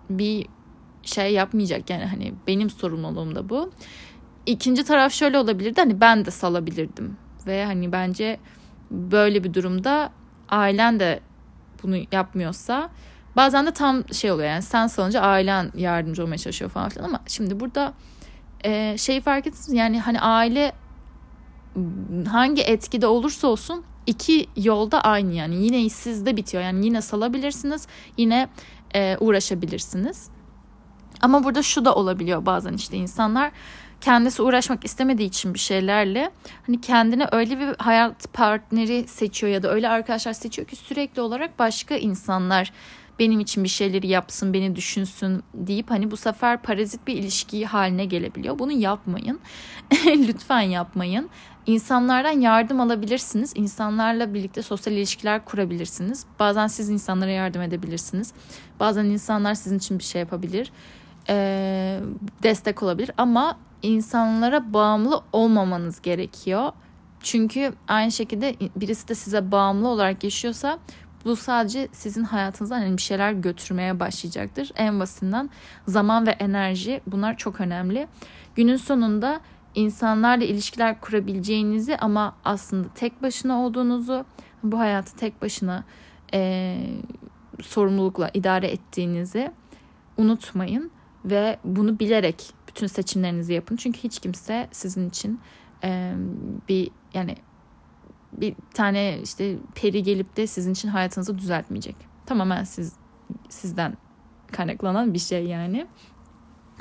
bir 0.10 0.48
şey 1.04 1.34
yapmayacak. 1.34 1.90
Yani 1.90 2.06
hani 2.06 2.34
benim 2.48 2.70
sorumluluğum 2.70 3.36
da 3.36 3.50
bu. 3.50 3.72
İkinci 4.46 4.84
taraf 4.84 5.12
şöyle 5.14 5.38
olabilirdi 5.38 5.82
hani 5.82 6.02
ben 6.02 6.26
de 6.26 6.32
salabilirdim. 6.32 7.18
Ve 7.48 7.66
hani 7.66 7.92
bence 7.92 8.40
böyle 8.92 9.44
bir 9.44 9.54
durumda 9.54 10.12
ailen 10.50 11.00
de 11.00 11.20
bunu 11.84 11.98
yapmıyorsa 12.12 12.90
Bazen 13.36 13.66
de 13.66 13.72
tam 13.72 14.14
şey 14.14 14.32
oluyor 14.32 14.50
yani 14.50 14.62
sen 14.62 14.88
salınca 14.88 15.22
ailen 15.22 15.72
yardımcı 15.76 16.24
olmaya 16.24 16.38
çalışıyor 16.38 16.72
falan 16.72 16.90
filan 16.90 17.06
ama 17.06 17.20
şimdi 17.28 17.60
burada 17.60 17.94
e, 18.66 18.98
şeyi 18.98 19.22
fark 19.22 19.48
ettiniz 19.48 19.74
yani 19.74 20.00
hani 20.00 20.22
aile 20.22 20.72
hangi 22.28 22.62
etkide 22.62 23.08
olursa 23.08 23.48
olsun 23.48 23.84
iki 24.08 24.48
yolda 24.56 25.02
aynı 25.02 25.34
yani. 25.34 25.56
Yine 25.56 25.90
sizde 25.90 26.38
bitiyor 26.38 26.64
yani 26.64 26.86
yine 26.86 27.02
salabilirsiniz 27.02 27.88
yine 28.18 28.50
e, 28.96 29.18
uğraşabilirsiniz. 29.20 30.30
Ama 31.22 31.44
burada 31.44 31.64
şu 31.64 31.86
da 31.86 31.96
olabiliyor 31.96 32.46
bazen 32.46 32.74
işte 32.74 32.98
insanlar 32.98 33.52
kendisi 34.02 34.42
uğraşmak 34.42 34.86
istemediği 34.86 35.26
için 35.26 35.54
bir 35.54 35.60
şeylerle 35.60 36.32
hani 36.68 36.82
kendine 36.82 37.28
öyle 37.32 37.60
bir 37.60 37.76
hayat 37.78 38.34
partneri 38.34 39.08
seçiyor 39.08 39.54
ya 39.54 39.64
da 39.64 39.72
öyle 39.72 39.90
arkadaşlar 39.90 40.34
seçiyor 40.34 40.68
ki 40.68 40.76
sürekli 40.76 41.22
olarak 41.22 41.60
başka 41.60 41.96
insanlar 41.96 42.72
benim 43.20 43.40
için 43.40 43.64
bir 43.64 43.70
şeyleri 43.70 44.08
yapsın, 44.08 44.54
beni 44.54 44.76
düşünsün 44.76 45.44
deyip 45.54 45.92
hani 45.92 46.12
bu 46.12 46.18
sefer 46.18 46.62
parazit 46.62 47.08
bir 47.08 47.16
ilişki 47.16 47.66
haline 47.66 48.06
gelebiliyor. 48.06 48.60
Bunu 48.60 48.72
yapmayın. 48.72 49.40
Lütfen 50.08 50.62
yapmayın. 50.62 51.30
İnsanlardan 51.66 52.40
yardım 52.40 52.82
alabilirsiniz. 52.82 53.54
İnsanlarla 53.56 54.34
birlikte 54.34 54.62
sosyal 54.62 54.96
ilişkiler 54.96 55.46
kurabilirsiniz. 55.46 56.26
Bazen 56.40 56.68
siz 56.68 56.90
insanlara 56.90 57.32
yardım 57.32 57.62
edebilirsiniz. 57.62 58.34
Bazen 58.80 59.06
insanlar 59.06 59.54
sizin 59.54 59.78
için 59.78 60.00
bir 60.00 60.04
şey 60.04 60.20
yapabilir. 60.20 60.72
Ee, 61.30 62.00
destek 62.44 62.84
olabilir 62.84 63.12
ama 63.18 63.58
insanlara 63.82 64.74
bağımlı 64.74 65.22
olmamanız 65.34 66.02
gerekiyor. 66.02 66.72
Çünkü 67.24 67.74
aynı 67.88 68.12
şekilde 68.12 68.56
birisi 68.76 69.08
de 69.08 69.16
size 69.16 69.52
bağımlı 69.52 69.88
olarak 69.88 70.24
yaşıyorsa 70.24 70.80
bu 71.26 71.36
sadece 71.36 71.88
sizin 71.92 72.24
hayatınızdan 72.24 72.80
hani 72.80 72.98
bir 72.98 73.02
şeyler 73.02 73.32
götürmeye 73.32 74.00
başlayacaktır. 74.00 74.72
En 74.76 75.00
basitinden 75.00 75.50
zaman 75.88 76.28
ve 76.28 76.32
enerji 76.32 77.02
bunlar 77.08 77.38
çok 77.38 77.62
önemli. 77.62 78.08
Günün 78.56 78.78
sonunda 78.78 79.42
insanlarla 79.76 80.46
ilişkiler 80.46 81.02
kurabileceğinizi 81.02 81.98
ama 81.98 82.36
aslında 82.46 82.88
tek 82.96 83.24
başına 83.24 83.62
olduğunuzu, 83.66 84.26
bu 84.64 84.80
hayatı 84.80 85.16
tek 85.16 85.42
başına 85.42 85.84
e, 86.34 86.78
sorumlulukla 87.62 88.32
idare 88.34 88.68
ettiğinizi 88.68 89.52
unutmayın 90.18 90.92
ve 91.26 91.60
bunu 91.64 92.00
bilerek 92.00 92.54
bütün 92.68 92.88
seçimlerinizi 92.88 93.54
yapın. 93.54 93.76
Çünkü 93.76 94.00
hiç 94.04 94.20
kimse 94.20 94.68
sizin 94.72 95.10
için 95.10 95.40
e, 95.84 96.14
bir 96.70 96.92
yani 97.14 97.36
bir 98.38 98.56
tane 98.74 99.20
işte 99.24 99.56
peri 99.76 100.04
gelip 100.04 100.38
de 100.38 100.48
sizin 100.48 100.74
için 100.74 100.90
hayatınızı 100.90 101.38
düzeltmeyecek. 101.38 101.96
Tamamen 102.26 102.64
siz 102.64 102.94
sizden 103.50 103.98
kaynaklanan 104.52 105.14
bir 105.14 105.20
şey 105.20 105.46
yani. 105.46 105.88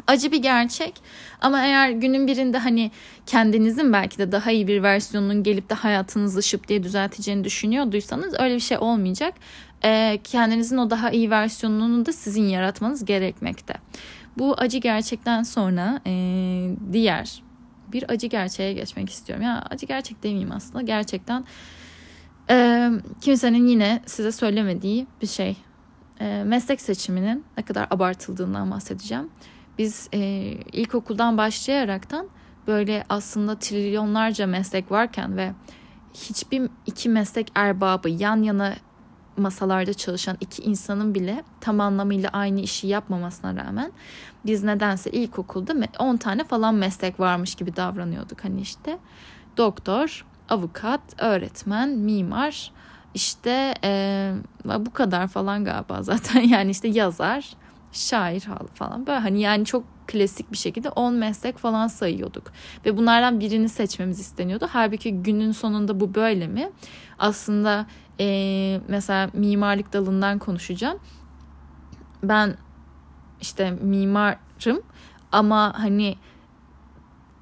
Acı 0.07 0.33
bir 0.33 0.43
gerçek 0.43 0.95
ama 1.41 1.65
eğer 1.65 1.91
günün 1.91 2.27
birinde 2.27 2.59
hani 2.59 2.91
kendinizin 3.27 3.93
belki 3.93 4.19
de 4.19 4.33
daha 4.33 4.51
iyi 4.51 4.67
bir 4.67 4.83
versiyonunun 4.83 5.43
gelip 5.43 5.71
de 5.71 5.75
hayatınızı 5.75 6.43
şıp 6.43 6.69
diye 6.69 6.83
düzelteceğini 6.83 7.45
düşünüyorduysanız 7.45 8.35
öyle 8.41 8.55
bir 8.55 8.61
şey 8.61 8.79
olmayacak. 8.79 9.35
Ee, 9.85 10.19
kendinizin 10.25 10.77
o 10.77 10.91
daha 10.91 11.11
iyi 11.11 11.31
versiyonunu 11.31 12.07
da 12.07 12.13
sizin 12.13 12.43
yaratmanız 12.43 13.05
gerekmekte. 13.05 13.75
Bu 14.39 14.55
acı 14.59 14.79
gerçekten 14.79 15.43
sonra 15.43 16.01
e, 16.07 16.13
diğer 16.93 17.43
bir 17.93 18.11
acı 18.11 18.27
gerçeğe 18.27 18.73
geçmek 18.73 19.11
istiyorum. 19.11 19.45
Ya 19.45 19.67
acı 19.71 19.87
gerçek 19.87 20.23
demeyeyim 20.23 20.53
aslında. 20.53 20.83
Gerçekten 20.83 21.45
e, 22.51 22.89
kimsenin 23.21 23.67
yine 23.67 24.03
size 24.07 24.33
söylemediği 24.33 25.07
bir 25.23 25.27
şey. 25.27 25.57
E, 26.21 26.43
meslek 26.47 26.81
seçiminin 26.81 27.45
ne 27.57 27.63
kadar 27.63 27.87
abartıldığından 27.91 28.71
bahsedeceğim. 28.71 29.31
Biz 29.79 30.09
e, 30.15 30.19
ilkokuldan 30.73 31.39
başlayaraktan 31.39 32.29
böyle 32.67 33.05
aslında 33.09 33.59
trilyonlarca 33.59 34.47
meslek 34.47 34.91
varken 34.91 35.37
ve 35.37 35.53
hiçbir 36.15 36.71
iki 36.87 37.09
meslek 37.09 37.53
erbabı 37.55 38.09
yan 38.09 38.43
yana 38.43 38.75
masalarda 39.37 39.95
çalışan 39.95 40.37
iki 40.41 40.63
insanın 40.63 41.15
bile 41.15 41.45
tam 41.61 41.81
anlamıyla 41.81 42.31
aynı 42.33 42.61
işi 42.61 42.87
yapmamasına 42.87 43.65
rağmen 43.65 43.93
biz 44.47 44.65
nedense 44.65 45.11
ilkokulda 45.11 45.75
10 45.99 46.17
tane 46.17 46.45
falan 46.45 46.75
meslek 46.75 47.21
varmış 47.21 47.55
gibi 47.55 47.77
davranıyorduk. 47.77 48.45
Hani 48.45 48.61
işte 48.61 48.99
doktor, 49.57 50.27
avukat, 50.49 51.01
öğretmen, 51.19 51.89
mimar 51.89 52.73
işte 53.15 53.75
e, 53.85 54.33
bu 54.65 54.93
kadar 54.93 55.29
falan 55.29 55.65
galiba 55.65 56.03
zaten 56.03 56.41
yani 56.49 56.71
işte 56.71 56.89
yazar, 56.89 57.51
şair 57.93 58.43
falan 58.75 59.07
böyle 59.07 59.19
hani 59.19 59.41
yani 59.41 59.65
çok 59.65 59.85
klasik 60.07 60.53
bir 60.53 60.57
şekilde 60.57 60.89
10 60.89 61.15
meslek 61.15 61.59
falan 61.59 61.87
sayıyorduk. 61.87 62.53
Ve 62.87 62.97
bunlardan 62.97 63.41
birini 63.41 63.69
seçmemiz 63.69 64.21
isteniyordu. 64.21 64.69
Halbuki 64.73 65.23
günün 65.23 65.53
sonunda 65.53 66.01
bu 66.01 66.15
böyle 66.15 66.47
mi? 66.47 66.71
Aslında 67.19 67.87
e, 68.21 68.81
mesela 68.89 69.31
mimarlık 69.33 69.93
dalından 69.93 70.39
konuşacağım. 70.39 70.99
Ben 72.23 72.57
işte 73.41 73.71
mimarım 73.71 74.83
ama 75.33 75.73
hani 75.77 76.17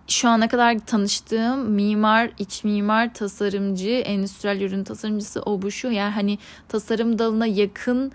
şu 0.08 0.28
ana 0.28 0.48
kadar 0.48 0.78
tanıştığım 0.78 1.70
mimar, 1.70 2.30
iç 2.38 2.64
mimar, 2.64 3.14
tasarımcı, 3.14 3.88
endüstriyel 3.88 4.60
ürün 4.60 4.84
tasarımcısı 4.84 5.42
o 5.42 5.62
bu 5.62 5.70
şu. 5.70 5.90
Yani 5.90 6.12
hani 6.12 6.38
tasarım 6.68 7.18
dalına 7.18 7.46
yakın 7.46 8.12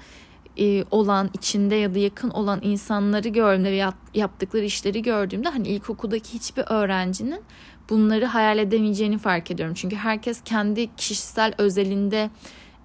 e, 0.58 0.84
olan, 0.92 1.30
içinde 1.34 1.76
ya 1.76 1.96
da 1.96 2.00
yakın 2.00 2.30
olan 2.30 2.60
insanları 2.64 3.28
gördüğümde 3.28 3.72
ve 3.72 3.92
yaptıkları 4.14 4.66
işleri 4.66 5.02
gördüğümde 5.02 5.50
hani 5.50 5.68
ilkokuldaki 5.68 6.34
hiçbir 6.34 6.64
öğrencinin 6.70 7.42
bunları 7.90 8.26
hayal 8.26 8.58
edemeyeceğini 8.58 9.18
fark 9.18 9.52
ediyorum. 9.52 9.76
Çünkü 9.78 9.96
herkes 9.96 10.42
kendi 10.46 10.96
kişisel 10.96 11.54
özelinde 11.58 12.30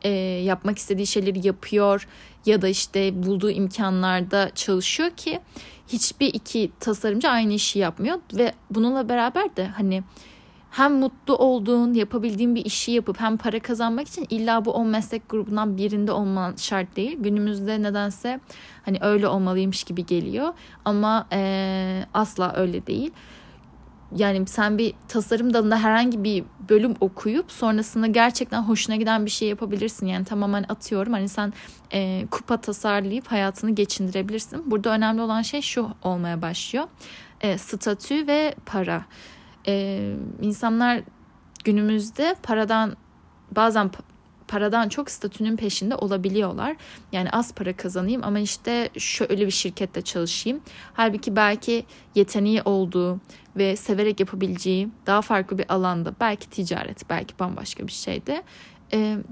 e, 0.03 0.11
yapmak 0.45 0.79
istediği 0.79 1.07
şeyleri 1.07 1.47
yapıyor 1.47 2.09
ya 2.47 2.63
da 2.63 2.69
işte 2.69 3.23
bulduğu 3.23 3.51
imkanlarda 3.51 4.51
çalışıyor 4.55 5.11
ki 5.11 5.41
hiçbir 5.89 6.35
iki 6.35 6.71
tasarımcı 6.81 7.29
aynı 7.29 7.53
işi 7.53 7.79
yapmıyor 7.79 8.19
ve 8.35 8.53
bununla 8.71 9.09
beraber 9.09 9.57
de 9.57 9.67
hani 9.67 10.03
hem 10.71 10.95
mutlu 10.95 11.37
olduğun, 11.37 11.95
yapabildiğin 11.95 12.55
bir 12.55 12.65
işi 12.65 12.93
yapıp 12.93 13.21
hem 13.21 13.37
para 13.37 13.61
kazanmak 13.61 14.09
için 14.09 14.27
illa 14.31 14.65
bu 14.65 14.71
10 14.71 14.87
meslek 14.87 15.29
grubundan 15.29 15.77
birinde 15.77 16.13
olman 16.13 16.55
şart 16.57 16.97
değil. 16.97 17.17
Günümüzde 17.21 17.83
nedense 17.83 18.41
hani 18.85 18.99
öyle 19.01 19.29
olmalıymış 19.29 19.85
gibi 19.85 20.07
geliyor 20.07 20.53
ama 20.85 21.27
e, 21.33 22.05
asla 22.15 22.53
öyle 22.57 22.87
değil 22.87 23.11
yani 24.17 24.47
sen 24.47 24.79
bir 24.79 24.95
tasarım 25.09 25.55
dalında 25.55 25.79
herhangi 25.79 26.25
bir 26.25 26.45
bölüm 26.69 26.95
okuyup 27.01 27.53
sonrasında 27.53 28.07
gerçekten 28.07 28.63
hoşuna 28.63 28.97
giden 28.97 29.27
bir 29.27 29.31
şey 29.31 29.49
yapabilirsin. 29.49 30.07
Yani 30.07 30.25
tamamen 30.25 30.65
atıyorum 30.69 31.13
hani 31.13 31.29
sen 31.29 31.53
e, 31.93 32.27
kupa 32.31 32.57
tasarlayıp 32.57 33.27
hayatını 33.27 33.71
geçindirebilirsin. 33.71 34.71
Burada 34.71 34.91
önemli 34.91 35.23
olan 35.23 35.43
şey 35.43 35.63
şu 35.63 35.89
olmaya 36.03 36.43
başlıyor. 36.43 36.85
E, 37.41 37.59
statü 37.59 38.27
ve 38.27 38.55
para. 38.67 39.05
E, 39.67 40.15
insanlar 40.43 41.01
günümüzde 41.65 42.37
paradan 42.43 42.97
bazen 43.57 43.91
paradan 44.49 44.89
çok 44.89 45.11
statünün 45.11 45.57
peşinde 45.57 45.95
olabiliyorlar. 45.95 46.77
Yani 47.13 47.31
az 47.31 47.55
para 47.55 47.77
kazanayım 47.77 48.25
ama 48.25 48.39
işte 48.39 48.91
şöyle 48.99 49.47
bir 49.47 49.51
şirkette 49.51 50.03
çalışayım. 50.03 50.61
Halbuki 50.93 51.37
belki 51.37 51.85
yeteneği 52.15 52.63
olduğu 52.63 53.21
ve 53.57 53.77
severek 53.77 54.21
yapabileceği 54.21 54.89
daha 55.07 55.23
farklı 55.23 55.59
bir 55.59 55.73
alanda 55.73 56.15
belki 56.21 56.51
ticaret 56.51 57.11
belki 57.11 57.39
bambaşka 57.39 57.87
bir 57.87 57.93
şeyde 57.93 58.43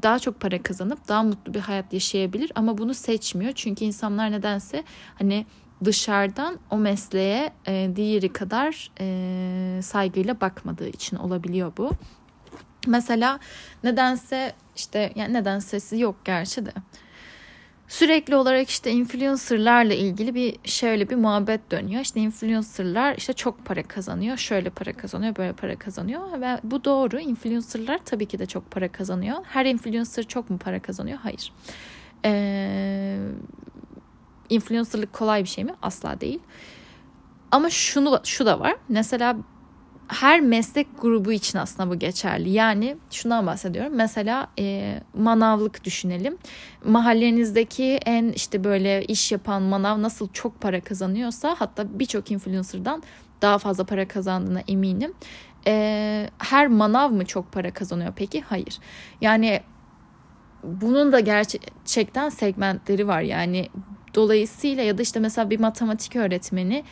daha 0.02 0.18
çok 0.18 0.40
para 0.40 0.62
kazanıp 0.62 1.08
daha 1.08 1.22
mutlu 1.22 1.54
bir 1.54 1.60
hayat 1.60 1.92
yaşayabilir 1.92 2.52
ama 2.54 2.78
bunu 2.78 2.94
seçmiyor 2.94 3.52
çünkü 3.54 3.84
insanlar 3.84 4.32
nedense 4.32 4.84
hani 5.18 5.46
dışarıdan 5.84 6.58
o 6.70 6.76
mesleğe 6.76 7.52
e, 7.66 7.90
diğeri 7.96 8.32
kadar 8.32 8.90
e, 9.00 9.82
saygıyla 9.82 10.40
bakmadığı 10.40 10.88
için 10.88 11.16
olabiliyor 11.16 11.72
bu. 11.76 11.90
Mesela 12.86 13.38
nedense 13.84 14.52
işte 14.76 15.12
yani 15.14 15.34
neden 15.34 15.58
sesi 15.58 15.98
yok 15.98 16.16
gerçi 16.24 16.66
de. 16.66 16.72
Sürekli 17.88 18.36
olarak 18.36 18.68
işte 18.68 18.90
influencerlarla 18.90 19.94
ilgili 19.94 20.34
bir 20.34 20.56
şöyle 20.64 21.10
bir 21.10 21.16
muhabbet 21.16 21.70
dönüyor. 21.70 22.02
İşte 22.02 22.20
influencerlar 22.20 23.14
işte 23.16 23.32
çok 23.32 23.64
para 23.64 23.82
kazanıyor. 23.82 24.36
Şöyle 24.36 24.70
para 24.70 24.92
kazanıyor, 24.92 25.36
böyle 25.36 25.52
para 25.52 25.76
kazanıyor. 25.76 26.40
Ve 26.40 26.58
bu 26.64 26.84
doğru. 26.84 27.20
Influencerlar 27.20 27.98
tabii 28.04 28.26
ki 28.26 28.38
de 28.38 28.46
çok 28.46 28.70
para 28.70 28.92
kazanıyor. 28.92 29.36
Her 29.44 29.66
influencer 29.66 30.22
çok 30.22 30.50
mu 30.50 30.58
para 30.58 30.82
kazanıyor? 30.82 31.18
Hayır. 31.18 31.52
Ee, 32.24 33.18
influencerlık 34.48 35.12
kolay 35.12 35.42
bir 35.42 35.48
şey 35.48 35.64
mi? 35.64 35.74
Asla 35.82 36.20
değil. 36.20 36.40
Ama 37.50 37.70
şunu 37.70 38.20
şu 38.24 38.46
da 38.46 38.60
var. 38.60 38.76
Mesela 38.88 39.36
her 40.08 40.40
meslek 40.40 40.86
grubu 41.00 41.32
için 41.32 41.58
aslında 41.58 41.90
bu 41.90 41.98
geçerli. 41.98 42.50
Yani 42.50 42.96
şundan 43.10 43.46
bahsediyorum. 43.46 43.92
Mesela 43.94 44.48
e, 44.58 44.98
manavlık 45.14 45.84
düşünelim. 45.84 46.38
Mahallenizdeki 46.84 47.98
en 48.06 48.32
işte 48.32 48.64
böyle 48.64 49.04
iş 49.04 49.32
yapan 49.32 49.62
manav 49.62 50.02
nasıl 50.02 50.28
çok 50.32 50.60
para 50.60 50.80
kazanıyorsa 50.80 51.56
hatta 51.58 51.98
birçok 51.98 52.30
influencer'dan 52.30 53.02
daha 53.42 53.58
fazla 53.58 53.84
para 53.84 54.08
kazandığına 54.08 54.60
eminim. 54.68 55.14
E, 55.66 56.30
her 56.38 56.66
manav 56.66 57.10
mı 57.10 57.24
çok 57.24 57.52
para 57.52 57.70
kazanıyor 57.70 58.12
peki? 58.16 58.40
Hayır. 58.40 58.78
Yani 59.20 59.60
bunun 60.62 61.12
da 61.12 61.20
gerçekten 61.20 62.28
segmentleri 62.28 63.08
var. 63.08 63.20
Yani 63.20 63.68
dolayısıyla 64.14 64.82
ya 64.82 64.98
da 64.98 65.02
işte 65.02 65.20
mesela 65.20 65.50
bir 65.50 65.60
matematik 65.60 66.16
öğretmeni 66.16 66.84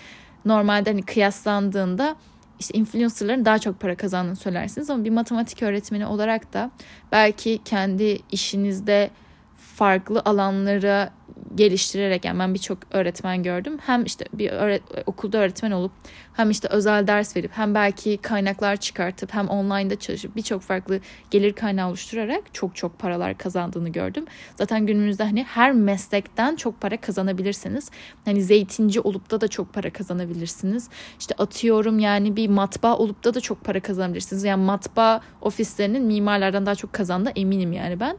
normalde 0.44 0.90
hani 0.90 1.02
kıyaslandığında 1.02 2.16
işte 2.60 2.78
influencerların 2.78 3.44
daha 3.44 3.58
çok 3.58 3.80
para 3.80 3.96
kazandığını 3.96 4.36
söylersiniz 4.36 4.90
ama 4.90 5.04
bir 5.04 5.10
matematik 5.10 5.62
öğretmeni 5.62 6.06
olarak 6.06 6.52
da 6.52 6.70
belki 7.12 7.60
kendi 7.64 8.18
işinizde 8.32 9.10
farklı 9.56 10.22
alanlara 10.24 11.10
geliştirerek 11.54 12.24
yani 12.24 12.38
ben 12.38 12.54
birçok 12.54 12.78
öğretmen 12.90 13.42
gördüm. 13.42 13.78
Hem 13.86 14.04
işte 14.04 14.24
bir 14.32 14.50
öğret 14.50 14.82
okulda 15.06 15.38
öğretmen 15.38 15.70
olup 15.70 15.92
hem 16.32 16.50
işte 16.50 16.68
özel 16.68 17.06
ders 17.06 17.36
verip 17.36 17.50
hem 17.54 17.74
belki 17.74 18.16
kaynaklar 18.16 18.76
çıkartıp 18.76 19.34
hem 19.34 19.48
online'da 19.48 19.98
çalışıp 19.98 20.36
birçok 20.36 20.62
farklı 20.62 21.00
gelir 21.30 21.52
kaynağı 21.52 21.88
oluşturarak 21.88 22.42
çok 22.52 22.76
çok 22.76 22.98
paralar 22.98 23.38
kazandığını 23.38 23.88
gördüm. 23.88 24.24
Zaten 24.58 24.86
günümüzde 24.86 25.24
hani 25.24 25.44
her 25.44 25.72
meslekten 25.72 26.56
çok 26.56 26.80
para 26.80 26.96
kazanabilirsiniz. 26.96 27.90
Hani 28.24 28.42
zeytinci 28.42 29.00
olup 29.00 29.30
da 29.30 29.40
da 29.40 29.48
çok 29.48 29.72
para 29.72 29.90
kazanabilirsiniz. 29.90 30.88
İşte 31.18 31.34
atıyorum 31.38 31.98
yani 31.98 32.36
bir 32.36 32.48
matbaa 32.48 32.96
olup 32.96 33.24
da 33.24 33.34
da 33.34 33.40
çok 33.40 33.64
para 33.64 33.80
kazanabilirsiniz. 33.80 34.44
Yani 34.44 34.64
matbaa 34.64 35.20
ofislerinin 35.40 36.02
mimarlardan 36.02 36.66
daha 36.66 36.74
çok 36.74 36.92
kazandı 36.92 37.32
eminim 37.36 37.72
yani 37.72 38.00
ben. 38.00 38.16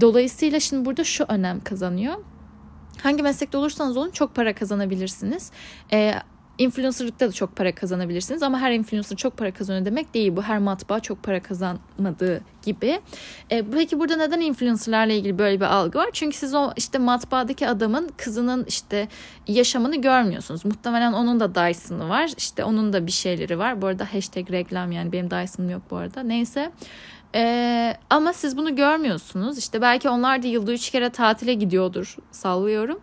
Dolayısıyla 0.00 0.60
şimdi 0.60 0.84
burada 0.84 1.04
şu 1.04 1.24
önem 1.28 1.60
kazanıyor. 1.60 2.14
Hangi 3.02 3.22
meslekte 3.22 3.58
olursanız 3.58 3.96
olun 3.96 4.10
çok 4.10 4.34
para 4.34 4.54
kazanabilirsiniz. 4.54 5.50
Ee, 5.92 6.14
influencerlıkta 6.58 7.28
da 7.28 7.32
çok 7.32 7.56
para 7.56 7.74
kazanabilirsiniz 7.74 8.42
ama 8.42 8.60
her 8.60 8.72
influencer 8.72 9.16
çok 9.16 9.36
para 9.36 9.50
kazanıyor 9.50 9.84
demek 9.84 10.14
değil 10.14 10.36
bu. 10.36 10.42
Her 10.42 10.58
matbaa 10.58 11.00
çok 11.00 11.22
para 11.22 11.42
kazanmadığı 11.42 12.40
gibi. 12.62 13.00
E, 13.50 13.62
peki 13.72 14.00
burada 14.00 14.16
neden 14.16 14.40
influencerlarla 14.40 15.12
ilgili 15.12 15.38
böyle 15.38 15.60
bir 15.60 15.74
algı 15.74 15.98
var? 15.98 16.08
Çünkü 16.12 16.36
siz 16.36 16.54
o 16.54 16.72
işte 16.76 16.98
matbaadaki 16.98 17.68
adamın 17.68 18.10
kızının 18.16 18.64
işte 18.68 19.08
yaşamını 19.48 19.96
görmüyorsunuz. 19.96 20.64
Muhtemelen 20.64 21.12
onun 21.12 21.40
da 21.40 21.54
Dyson'ı 21.54 22.08
var. 22.08 22.30
İşte 22.38 22.64
onun 22.64 22.92
da 22.92 23.06
bir 23.06 23.12
şeyleri 23.12 23.58
var. 23.58 23.82
Bu 23.82 23.86
arada 23.86 24.14
hashtag 24.14 24.50
reklam 24.50 24.92
yani 24.92 25.12
benim 25.12 25.30
Dyson'ım 25.30 25.70
yok 25.70 25.82
bu 25.90 25.96
arada. 25.96 26.22
Neyse. 26.22 26.72
Ee, 27.36 27.96
ama 28.10 28.32
siz 28.32 28.56
bunu 28.56 28.76
görmüyorsunuz. 28.76 29.58
İşte 29.58 29.80
belki 29.80 30.08
onlar 30.08 30.42
da 30.42 30.46
yılda 30.46 30.72
üç 30.72 30.90
kere 30.90 31.10
tatile 31.10 31.54
gidiyordur 31.54 32.16
sallıyorum. 32.30 33.00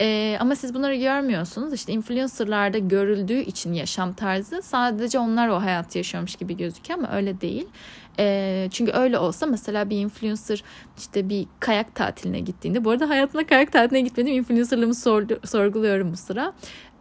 Ee, 0.00 0.36
ama 0.40 0.56
siz 0.56 0.74
bunları 0.74 0.94
görmüyorsunuz. 0.94 1.72
İşte 1.72 1.92
influencerlarda 1.92 2.78
görüldüğü 2.78 3.38
için 3.40 3.72
yaşam 3.72 4.12
tarzı 4.12 4.62
sadece 4.62 5.18
onlar 5.18 5.48
o 5.48 5.62
hayatı 5.62 5.98
yaşıyormuş 5.98 6.36
gibi 6.36 6.56
gözüküyor 6.56 6.98
ama 6.98 7.12
öyle 7.16 7.40
değil. 7.40 7.66
E, 8.18 8.68
çünkü 8.70 8.92
öyle 8.92 9.18
olsa 9.18 9.46
mesela 9.46 9.90
bir 9.90 9.96
influencer 9.96 10.64
işte 10.98 11.28
bir 11.28 11.46
kayak 11.60 11.94
tatiline 11.94 12.40
gittiğinde 12.40 12.84
bu 12.84 12.90
arada 12.90 13.08
hayatımda 13.08 13.46
kayak 13.46 13.72
tatiline 13.72 14.00
gitmedim 14.00 14.32
influencerlığımı 14.32 14.94
sorguluyorum 15.44 16.12
bu 16.12 16.16
sıra. 16.16 16.52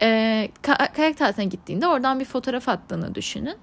E, 0.01 0.49
kayak 0.61 1.17
tatiline 1.17 1.45
gittiğinde 1.45 1.87
oradan 1.87 2.19
bir 2.19 2.25
fotoğraf 2.25 2.69
attığını 2.69 3.15
düşünün. 3.15 3.57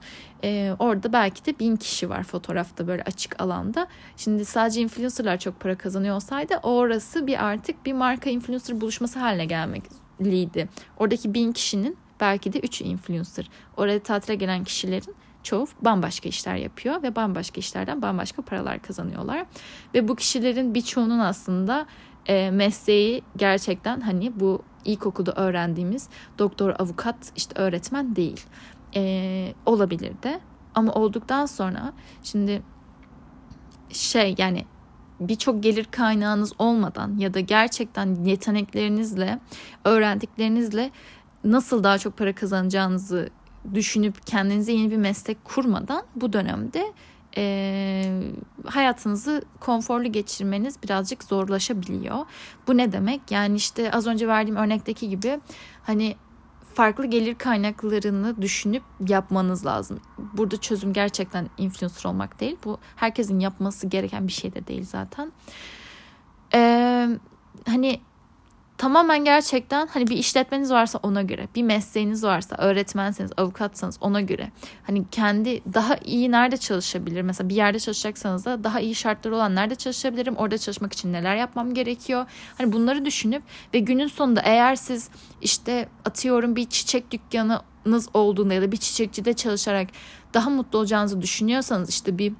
E, 0.45 0.73
orada 0.79 1.13
belki 1.13 1.47
de 1.47 1.59
bin 1.59 1.77
kişi 1.77 2.11
var 2.11 2.23
fotoğrafta 2.23 2.87
böyle 2.87 3.03
açık 3.03 3.43
alanda. 3.43 3.87
Şimdi 4.17 4.45
sadece 4.45 4.81
influencerlar 4.81 5.39
çok 5.39 5.61
para 5.61 5.79
kazanıyor 5.79 6.17
olsaydı 6.17 6.61
orası 6.63 7.27
bir 7.27 7.45
artık 7.45 7.87
bir 7.87 7.93
marka 7.93 8.31
influencer 8.31 8.81
buluşması 8.81 9.19
haline 9.19 9.45
gelmekliydi. 9.45 10.69
Oradaki 10.97 11.35
bin 11.35 11.53
kişinin 11.53 11.97
belki 12.21 12.53
de 12.53 12.61
3 12.61 12.81
influencer. 12.81 13.51
Oraya 13.77 14.03
tatile 14.03 14.35
gelen 14.35 14.65
kişilerin 14.65 15.15
çoğu 15.43 15.67
bambaşka 15.81 16.29
işler 16.29 16.57
yapıyor 16.57 17.03
ve 17.03 17.17
bambaşka 17.17 17.61
işlerden 17.61 18.03
bambaşka 18.03 18.43
paralar 18.43 18.83
kazanıyorlar. 18.83 19.47
Ve 19.95 20.09
bu 20.09 20.17
kişilerin 20.17 20.75
birçoğunun 20.75 21.19
aslında 21.19 21.87
e, 22.27 22.51
mesleği 22.51 23.23
gerçekten 23.37 24.01
hani 24.01 24.41
bu 24.41 24.63
ilkokulda 24.85 25.33
öğrendiğimiz 25.33 26.09
doktor, 26.39 26.75
avukat, 26.79 27.17
işte 27.37 27.61
öğretmen 27.61 28.17
değil. 28.17 28.41
E, 28.97 29.55
olabilir 29.67 30.13
de 30.23 30.41
ama 30.75 30.93
olduktan 30.93 31.47
sonra 31.47 31.93
şimdi 32.23 32.63
şey 33.93 34.35
yani 34.39 34.65
birçok 35.21 35.63
gelir 35.63 35.85
kaynağınız 35.85 36.53
olmadan 36.59 37.19
ya 37.19 37.35
da 37.35 37.41
gerçekten 37.41 38.25
yeteneklerinizle, 38.25 39.39
öğrendiklerinizle 39.85 40.91
nasıl 41.45 41.85
daha 41.85 41.99
çok 41.99 42.17
para 42.17 42.35
kazanacağınızı 42.35 43.29
düşünüp 43.75 44.27
kendinize 44.27 44.73
yeni 44.73 44.91
bir 44.91 44.97
meslek 44.97 45.45
kurmadan 45.45 46.03
bu 46.17 46.33
dönemde 46.33 46.93
e, 47.37 48.23
hayatınızı 48.67 49.43
konforlu 49.61 50.13
geçirmeniz 50.13 50.83
birazcık 50.83 51.25
zorlaşabiliyor. 51.25 52.19
Bu 52.67 52.77
ne 52.77 52.93
demek? 52.93 53.21
Yani 53.31 53.57
işte 53.57 53.91
az 53.93 54.07
önce 54.07 54.29
verdiğim 54.29 54.57
örnekteki 54.57 55.09
gibi 55.09 55.41
hani 55.83 56.17
farklı 56.75 57.07
gelir 57.07 57.35
kaynaklarını 57.35 58.43
düşünüp 58.43 58.83
yapmanız 59.09 59.67
lazım. 59.67 60.01
Burada 60.19 60.57
çözüm 60.57 60.93
gerçekten 60.93 61.51
influencer 61.59 62.11
olmak 62.11 62.41
değil. 62.41 62.57
Bu 62.65 62.79
herkesin 62.97 63.41
yapması 63.41 63.87
gereken 63.87 64.27
bir 64.29 64.33
şey 64.33 64.55
de 64.55 64.67
değil 64.67 64.85
zaten. 64.85 65.33
Ee, 66.55 67.09
hani 67.67 68.01
tamamen 68.79 69.25
gerçekten 69.25 69.87
hani 69.87 70.07
bir 70.07 70.17
işletmeniz 70.17 70.71
varsa 70.71 70.99
ona 71.03 71.23
göre, 71.23 71.49
bir 71.55 71.63
mesleğiniz 71.63 72.25
varsa, 72.25 72.57
öğretmenseniz, 72.57 73.31
avukatsanız 73.37 73.99
ona 74.01 74.21
göre. 74.21 74.53
Hani 74.87 75.05
kendi 75.11 75.63
daha 75.75 75.97
iyi 75.97 76.31
nerede 76.31 76.57
çalışabilir? 76.57 77.23
Mesela 77.23 77.49
bir 77.49 77.55
yerde 77.55 77.79
çalışacaksanız 77.79 78.45
da 78.45 78.65
daha 78.65 78.81
iyi 78.81 78.95
şartları 78.95 79.37
olan 79.37 79.55
nerede 79.55 79.75
çalışabilirim? 79.75 80.37
Orada 80.37 80.59
çalışmak 80.59 80.93
için 80.93 81.13
neler 81.13 81.37
yapmam 81.37 81.75
gerekiyor? 81.75 82.27
Hani 82.59 82.73
bunları 82.73 83.05
düşünüp 83.05 83.43
ve 83.75 83.79
günün 83.79 84.07
sonunda 84.07 84.41
eğer 84.45 84.77
siz 84.77 85.11
işte 85.41 85.89
atıyorum 86.05 86.57
bir 86.57 86.65
çiçek 86.65 87.11
dükkanınız 87.11 88.09
olduğunda 88.15 88.55
ya 88.55 88.63
da 88.63 88.73
bir 88.73 88.77
çiçekçide 88.77 89.33
çalışarak 89.33 89.89
daha 90.35 90.51
mutlu 90.51 90.79
olacağınızı 90.79 91.23
düşünüyorsanız 91.23 91.91
işte 91.91 92.19
bir 92.19 92.33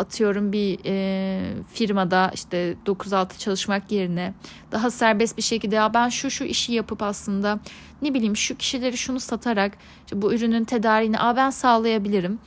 atıyorum 0.00 0.52
bir 0.52 0.78
e, 0.86 1.54
firmada 1.72 2.30
işte 2.34 2.76
9-6 2.86 3.38
çalışmak 3.38 3.92
yerine 3.92 4.34
daha 4.72 4.90
serbest 4.90 5.36
bir 5.36 5.42
şekilde 5.42 5.74
ya 5.74 5.94
ben 5.94 6.08
şu 6.08 6.30
şu 6.30 6.44
işi 6.44 6.72
yapıp 6.72 7.02
aslında 7.02 7.60
ne 8.02 8.14
bileyim 8.14 8.36
şu 8.36 8.56
kişileri 8.56 8.96
şunu 8.96 9.20
satarak 9.20 9.72
işte 10.04 10.22
bu 10.22 10.34
ürünün 10.34 10.64
tedariğini 10.64 11.18
Aa, 11.18 11.36
ben 11.36 11.50
sağlayabilirim. 11.50 12.38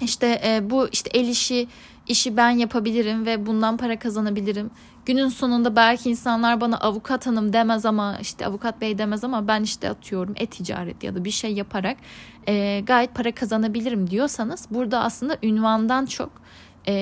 İşte 0.00 0.40
e, 0.44 0.70
bu 0.70 0.88
işte 0.92 1.10
el 1.14 1.28
işi 1.28 1.68
işi 2.08 2.36
ben 2.36 2.50
yapabilirim 2.50 3.26
ve 3.26 3.46
bundan 3.46 3.76
para 3.76 3.98
kazanabilirim. 3.98 4.70
Günün 5.06 5.28
sonunda 5.28 5.76
belki 5.76 6.10
insanlar 6.10 6.60
bana 6.60 6.76
avukat 6.76 7.26
hanım 7.26 7.52
demez 7.52 7.86
ama 7.86 8.18
işte 8.20 8.46
avukat 8.46 8.80
bey 8.80 8.98
demez 8.98 9.24
ama 9.24 9.48
ben 9.48 9.62
işte 9.62 9.90
atıyorum 9.90 10.34
e-ticaret 10.36 11.04
ya 11.04 11.14
da 11.14 11.24
bir 11.24 11.30
şey 11.30 11.52
yaparak 11.52 11.96
e, 12.48 12.80
gayet 12.86 13.14
para 13.14 13.32
kazanabilirim 13.32 14.10
diyorsanız 14.10 14.66
burada 14.70 15.00
aslında 15.00 15.36
ünvandan 15.42 16.06
çok 16.06 16.30
e, 16.86 16.92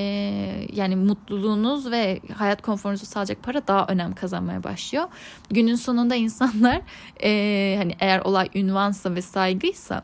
yani 0.73 0.97
mutluluğunuz 0.97 1.91
ve 1.91 2.21
hayat 2.35 2.63
konforunuzu 2.63 3.07
sağlayacak 3.07 3.43
para 3.43 3.67
daha 3.67 3.87
önem 3.87 4.15
kazanmaya 4.15 4.65
başlıyor. 4.65 5.09
Günün 5.51 5.75
sonunda 5.75 6.15
insanlar 6.15 6.81
e, 7.23 7.75
hani 7.79 7.97
eğer 8.01 8.21
olay 8.21 8.49
ünvansa 8.55 9.15
ve 9.15 9.23
saygıysa 9.23 10.03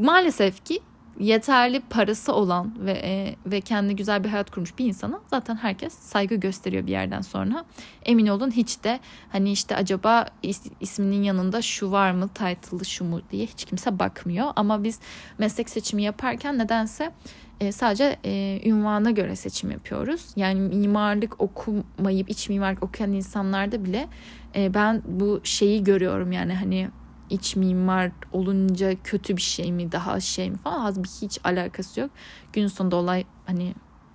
maalesef 0.00 0.64
ki 0.64 0.80
yeterli 1.22 1.80
parası 1.80 2.32
olan 2.32 2.74
ve 2.78 2.92
e, 2.92 3.36
ve 3.46 3.60
kendi 3.60 3.96
güzel 3.96 4.24
bir 4.24 4.28
hayat 4.28 4.50
kurmuş 4.50 4.78
bir 4.78 4.86
insana 4.86 5.20
zaten 5.30 5.56
herkes 5.56 5.92
saygı 5.92 6.34
gösteriyor 6.34 6.86
bir 6.86 6.92
yerden 6.92 7.20
sonra. 7.20 7.64
Emin 8.04 8.26
olun 8.26 8.50
hiç 8.50 8.84
de 8.84 9.00
hani 9.32 9.52
işte 9.52 9.76
acaba 9.76 10.26
is, 10.42 10.62
isminin 10.80 11.22
yanında 11.22 11.62
şu 11.62 11.90
var 11.90 12.12
mı, 12.12 12.28
title'ı 12.28 12.84
şu 12.84 13.04
mu 13.04 13.20
diye 13.30 13.46
hiç 13.46 13.64
kimse 13.64 13.98
bakmıyor. 13.98 14.52
Ama 14.56 14.84
biz 14.84 15.00
meslek 15.38 15.70
seçimi 15.70 16.02
yaparken 16.02 16.58
nedense 16.58 17.12
e, 17.60 17.72
sadece 17.72 18.16
e, 18.24 18.60
ünvana 18.64 19.10
göre 19.10 19.36
seçim 19.36 19.70
yapıyoruz. 19.70 20.26
Yani 20.36 20.60
mimarlık 20.60 21.40
okumayıp 21.40 22.30
iç 22.30 22.48
mimarlık 22.48 22.82
okuyan 22.82 23.12
insanlarda 23.12 23.84
bile 23.84 24.08
e, 24.56 24.74
ben 24.74 25.02
bu 25.06 25.40
şeyi 25.44 25.84
görüyorum 25.84 26.32
yani 26.32 26.54
hani 26.54 26.88
iç 27.32 27.56
mimar 27.56 28.10
olunca 28.32 29.02
kötü 29.04 29.36
bir 29.36 29.42
şey 29.42 29.72
mi 29.72 29.92
daha 29.92 30.20
şey 30.20 30.50
mi 30.50 30.56
falan 30.56 30.84
az 30.84 31.02
bir 31.02 31.08
hiç 31.22 31.38
alakası 31.44 32.00
yok. 32.00 32.10
Gün 32.52 32.66
sonunda 32.66 32.96
olay 32.96 33.24
hani 33.46 33.74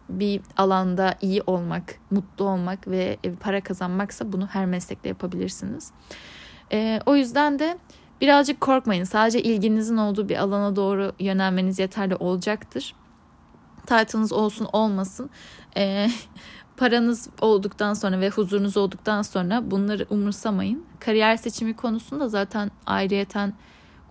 bir 0.10 0.42
alanda 0.58 1.16
iyi 1.22 1.42
olmak, 1.48 1.96
mutlu 2.12 2.46
olmak 2.46 2.88
ve 2.88 3.18
para 3.40 3.62
kazanmaksa 3.62 4.32
bunu 4.32 4.48
her 4.48 4.66
meslekte 4.66 5.10
yapabilirsiniz. 5.10 5.92
E, 6.72 7.00
o 7.06 7.16
yüzden 7.16 7.60
de 7.60 7.78
birazcık 8.22 8.62
korkmayın. 8.62 9.04
Sadece 9.04 9.42
ilginizin 9.42 9.98
olduğu 9.98 10.30
bir 10.30 10.38
alana 10.38 10.76
doğru 10.76 11.12
yönelmeniz 11.20 11.80
yeterli 11.80 12.16
olacaktır. 12.16 12.96
Title'ınız 13.86 14.34
olsun 14.34 14.68
olmasın. 14.74 15.30
E, 15.78 16.10
paranız 16.78 17.30
olduktan 17.42 17.94
sonra 17.94 18.20
ve 18.20 18.30
huzurunuz 18.30 18.78
olduktan 18.78 19.22
sonra 19.22 19.72
bunları 19.72 20.06
umursamayın. 20.10 20.86
Kariyer 21.00 21.38
seçimi 21.38 21.76
konusunda 21.76 22.30
zaten 22.30 22.72
ayrıyeten 22.86 23.54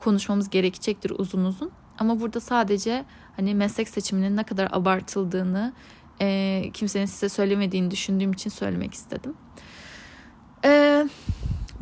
konuşmamız 0.00 0.50
gerekecektir 0.50 1.12
uzun 1.18 1.44
uzun. 1.44 1.70
Ama 1.98 2.20
burada 2.20 2.40
sadece 2.40 3.04
hani 3.36 3.54
meslek 3.54 3.88
seçiminin 3.88 4.36
ne 4.36 4.44
kadar 4.44 4.68
abartıldığını 4.72 5.72
e, 6.20 6.62
kimsenin 6.72 7.06
size 7.06 7.28
söylemediğini 7.28 7.90
düşündüğüm 7.90 8.32
için 8.32 8.50
söylemek 8.50 8.94
istedim. 8.94 9.34
Ee, 10.64 11.08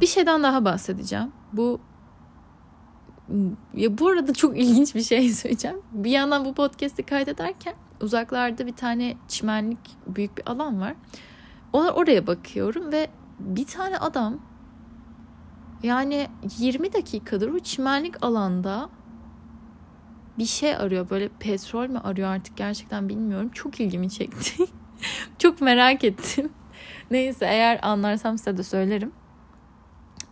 bir 0.01 0.07
şeyden 0.07 0.42
daha 0.42 0.64
bahsedeceğim. 0.64 1.33
Bu 1.53 1.81
ya 3.75 3.99
bu 3.99 4.09
arada 4.09 4.35
çok 4.35 4.59
ilginç 4.59 4.94
bir 4.94 5.03
şey 5.03 5.31
söyleyeceğim. 5.31 5.81
Bir 5.92 6.11
yandan 6.11 6.44
bu 6.44 6.55
podcast'i 6.55 7.03
kaydederken 7.03 7.75
uzaklarda 8.00 8.66
bir 8.66 8.76
tane 8.76 9.16
çimenlik 9.28 9.78
büyük 10.07 10.38
bir 10.38 10.50
alan 10.50 10.80
var. 10.80 10.94
Oraya 11.72 12.26
bakıyorum 12.26 12.92
ve 12.92 13.09
bir 13.38 13.66
tane 13.66 13.98
adam 13.98 14.38
yani 15.83 16.28
20 16.59 16.92
dakikadır 16.92 17.48
o 17.48 17.59
çimenlik 17.59 18.24
alanda 18.24 18.90
bir 20.38 20.46
şey 20.46 20.76
arıyor. 20.76 21.11
Böyle 21.11 21.28
petrol 21.28 21.88
mü 21.88 21.98
arıyor 21.98 22.28
artık 22.28 22.57
gerçekten 22.57 23.09
bilmiyorum. 23.09 23.50
Çok 23.54 23.80
ilgimi 23.80 24.11
çekti. 24.11 24.64
Çok 25.38 25.61
merak 25.61 26.04
ettim. 26.04 26.52
Neyse 27.11 27.46
eğer 27.46 27.78
anlarsam 27.83 28.38
size 28.38 28.57
de 28.57 28.62
söylerim. 28.62 29.12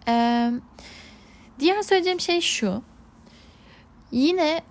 Ee, 0.09 0.53
diğer 1.59 1.83
söyleyeceğim 1.83 2.21
şey 2.21 2.41
şu. 2.41 2.83
Yine 4.11 4.63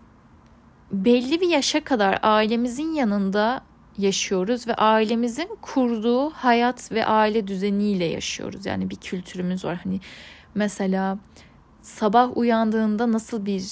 belli 0.91 1.41
bir 1.41 1.47
yaşa 1.47 1.84
kadar 1.84 2.19
ailemizin 2.21 2.93
yanında 2.93 3.62
yaşıyoruz 3.97 4.67
ve 4.67 4.75
ailemizin 4.75 5.49
kurduğu 5.62 6.30
hayat 6.30 6.91
ve 6.91 7.06
aile 7.06 7.47
düzeniyle 7.47 8.06
yaşıyoruz. 8.06 8.65
Yani 8.65 8.89
bir 8.89 8.95
kültürümüz 8.95 9.65
var. 9.65 9.80
Hani 9.84 9.99
mesela 10.56 11.17
sabah 11.82 12.38
uyandığında 12.38 13.12
nasıl 13.12 13.45
bir 13.45 13.63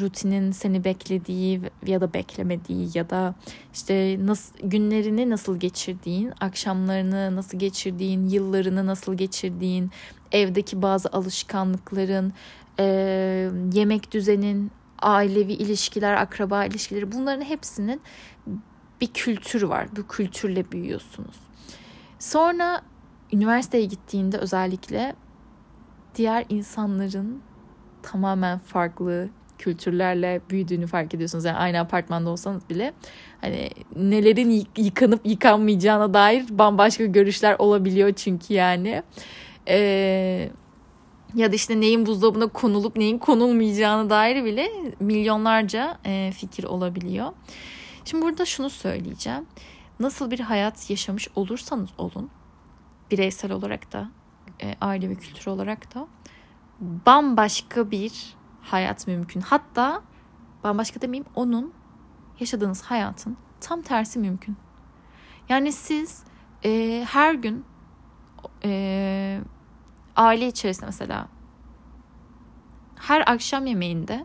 rutinin 0.00 0.50
seni 0.50 0.84
beklediği 0.84 1.60
ya 1.86 2.00
da 2.00 2.14
beklemediği 2.14 2.88
ya 2.94 3.10
da 3.10 3.34
işte 3.74 4.26
nasıl 4.26 4.54
günlerini 4.62 5.30
nasıl 5.30 5.60
geçirdiğin, 5.60 6.32
akşamlarını 6.40 7.36
nasıl 7.36 7.58
geçirdiğin, 7.58 8.28
yıllarını 8.28 8.86
nasıl 8.86 9.14
geçirdiğin, 9.14 9.90
evdeki 10.32 10.82
bazı 10.82 11.08
alışkanlıkların, 11.08 12.32
e, 12.78 12.84
yemek 13.72 14.12
düzenin, 14.12 14.70
ailevi 15.02 15.52
ilişkiler, 15.52 16.14
akraba 16.14 16.64
ilişkileri 16.64 17.12
bunların 17.12 17.44
hepsinin 17.44 18.00
bir 19.00 19.06
kültür 19.06 19.62
var. 19.62 19.88
Bu 19.96 20.06
kültürle 20.06 20.72
büyüyorsunuz. 20.72 21.36
Sonra 22.18 22.82
üniversiteye 23.32 23.84
gittiğinde 23.84 24.38
özellikle 24.38 25.14
diğer 26.14 26.44
insanların 26.48 27.42
tamamen 28.02 28.58
farklı 28.58 29.28
kültürlerle 29.58 30.40
büyüdüğünü 30.50 30.86
fark 30.86 31.14
ediyorsunuz. 31.14 31.44
Yani 31.44 31.56
aynı 31.56 31.80
apartmanda 31.80 32.30
olsanız 32.30 32.68
bile 32.70 32.92
hani 33.40 33.70
nelerin 33.96 34.66
yıkanıp 34.76 35.26
yıkanmayacağına 35.26 36.14
dair 36.14 36.44
bambaşka 36.50 37.04
görüşler 37.04 37.56
olabiliyor 37.58 38.12
çünkü 38.12 38.54
yani. 38.54 39.02
Ee, 39.68 40.50
ya 41.34 41.52
da 41.52 41.56
işte 41.56 41.80
neyin 41.80 42.06
buzdolabına 42.06 42.46
konulup 42.46 42.96
neyin 42.96 43.18
konulmayacağına 43.18 44.10
dair 44.10 44.44
bile 44.44 44.70
milyonlarca 45.00 45.98
e, 46.06 46.32
fikir 46.36 46.64
olabiliyor. 46.64 47.32
Şimdi 48.04 48.24
burada 48.24 48.44
şunu 48.44 48.70
söyleyeceğim. 48.70 49.46
Nasıl 50.00 50.30
bir 50.30 50.40
hayat 50.40 50.90
yaşamış 50.90 51.28
olursanız 51.36 51.88
olun, 51.98 52.30
bireysel 53.10 53.52
olarak 53.52 53.92
da, 53.92 54.10
e, 54.62 54.74
aile 54.80 55.10
ve 55.10 55.14
kültür 55.14 55.46
olarak 55.46 55.94
da 55.94 56.06
bambaşka 56.80 57.90
bir 57.90 58.36
hayat 58.62 59.06
mümkün. 59.06 59.40
Hatta 59.40 60.02
bambaşka 60.64 61.00
demeyeyim 61.00 61.26
onun 61.34 61.72
yaşadığınız 62.40 62.82
hayatın 62.82 63.36
tam 63.60 63.82
tersi 63.82 64.18
mümkün. 64.18 64.56
Yani 65.48 65.72
siz 65.72 66.22
e, 66.64 67.04
her 67.08 67.34
gün 67.34 67.64
e, 68.64 69.40
aile 70.18 70.46
içerisinde 70.46 70.86
mesela 70.86 71.28
her 72.96 73.24
akşam 73.26 73.66
yemeğinde 73.66 74.24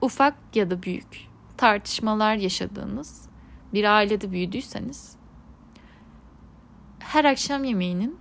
ufak 0.00 0.34
ya 0.54 0.70
da 0.70 0.82
büyük 0.82 1.28
tartışmalar 1.56 2.34
yaşadığınız 2.34 3.28
bir 3.72 3.84
ailede 3.84 4.30
büyüdüyseniz 4.32 5.16
her 6.98 7.24
akşam 7.24 7.64
yemeğinin 7.64 8.18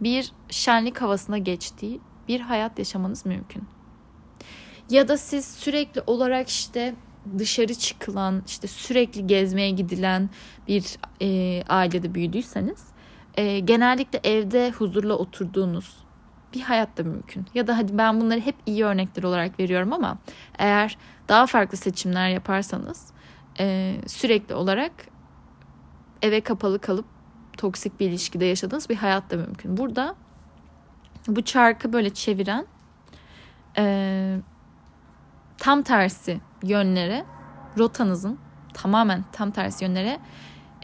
bir 0.00 0.32
şenlik 0.50 1.02
havasına 1.02 1.38
geçtiği 1.38 2.00
bir 2.28 2.40
hayat 2.40 2.78
yaşamanız 2.78 3.26
mümkün. 3.26 3.62
Ya 4.90 5.08
da 5.08 5.16
siz 5.16 5.44
sürekli 5.44 6.02
olarak 6.06 6.48
işte 6.48 6.94
dışarı 7.38 7.74
çıkılan, 7.74 8.42
işte 8.46 8.68
sürekli 8.68 9.26
gezmeye 9.26 9.70
gidilen 9.70 10.30
bir 10.68 10.98
e, 11.22 11.62
ailede 11.68 12.14
büyüdüyseniz 12.14 12.89
e, 13.34 13.58
genellikle 13.58 14.20
evde 14.24 14.70
huzurla 14.70 15.14
oturduğunuz 15.14 15.96
bir 16.54 16.60
hayat 16.60 16.98
da 16.98 17.02
mümkün. 17.02 17.46
Ya 17.54 17.66
da 17.66 17.78
hadi 17.78 17.98
ben 17.98 18.20
bunları 18.20 18.40
hep 18.40 18.54
iyi 18.66 18.84
örnekler 18.84 19.22
olarak 19.22 19.60
veriyorum 19.60 19.92
ama 19.92 20.18
eğer 20.58 20.98
daha 21.28 21.46
farklı 21.46 21.76
seçimler 21.76 22.28
yaparsanız 22.28 23.12
e, 23.60 23.96
sürekli 24.06 24.54
olarak 24.54 24.92
eve 26.22 26.40
kapalı 26.40 26.78
kalıp 26.78 27.06
toksik 27.56 28.00
bir 28.00 28.08
ilişkide 28.08 28.44
yaşadığınız 28.44 28.88
bir 28.88 28.96
hayat 28.96 29.30
da 29.30 29.36
mümkün. 29.36 29.76
Burada 29.76 30.14
bu 31.28 31.42
çarkı 31.42 31.92
böyle 31.92 32.10
çeviren 32.10 32.66
e, 33.76 34.36
tam 35.58 35.82
tersi 35.82 36.40
yönlere 36.62 37.24
rotanızın 37.78 38.38
tamamen 38.74 39.24
tam 39.32 39.50
tersi 39.50 39.84
yönlere 39.84 40.18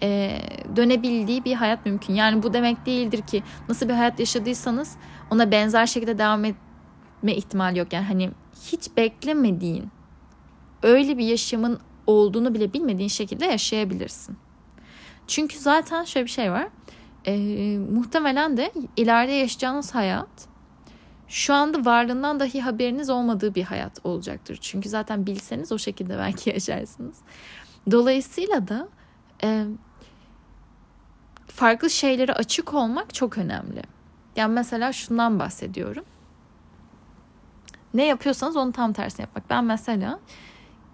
e, 0.03 0.39
dönebildiği 0.77 1.45
bir 1.45 1.55
hayat 1.55 1.87
mümkün. 1.87 2.15
Yani 2.15 2.43
bu 2.43 2.53
demek 2.53 2.87
değildir 2.87 3.23
ki 3.23 3.43
nasıl 3.69 3.89
bir 3.89 3.95
hayat 3.95 4.21
yaşadıysanız 4.21 4.97
ona 5.31 5.51
benzer 5.51 5.87
şekilde 5.87 6.19
devam 6.19 6.45
etme 6.45 7.35
ihtimali 7.35 7.79
yok. 7.79 7.93
Yani 7.93 8.07
hani 8.07 8.31
hiç 8.73 8.97
beklemediğin 8.97 9.91
öyle 10.83 11.19
bir 11.19 11.25
yaşamın 11.25 11.81
olduğunu 12.07 12.55
bile 12.55 12.73
bilmediğin 12.73 13.09
şekilde 13.09 13.45
yaşayabilirsin. 13.45 14.37
Çünkü 15.27 15.59
zaten 15.59 16.05
şöyle 16.05 16.27
bir 16.27 16.31
şey 16.31 16.53
var. 16.53 16.69
E, 17.27 17.35
muhtemelen 17.79 18.57
de 18.57 18.73
ileride 18.97 19.33
yaşayacağınız 19.33 19.95
hayat 19.95 20.49
şu 21.29 21.55
anda 21.55 21.85
varlığından 21.85 22.41
dahi 22.41 22.61
haberiniz 22.61 23.11
olmadığı 23.11 23.55
bir 23.55 23.63
hayat 23.63 24.07
olacaktır. 24.07 24.59
Çünkü 24.61 24.89
zaten 24.89 25.27
bilseniz 25.27 25.73
o 25.73 25.79
şekilde 25.79 26.19
belki 26.19 26.51
yaşarsınız. 26.55 27.17
Dolayısıyla 27.91 28.69
da 28.69 28.89
e, 29.43 29.65
farklı 31.57 31.91
şeylere 31.91 32.33
açık 32.33 32.75
olmak 32.75 33.15
çok 33.15 33.39
önemli. 33.39 33.83
Yani 34.37 34.53
mesela 34.53 34.93
şundan 34.93 35.39
bahsediyorum. 35.39 36.05
Ne 37.95 38.07
yapıyorsanız 38.07 38.57
onu 38.57 38.73
tam 38.73 38.93
tersini 38.93 39.21
yapmak. 39.21 39.51
Ben 39.51 39.65
mesela 39.65 40.21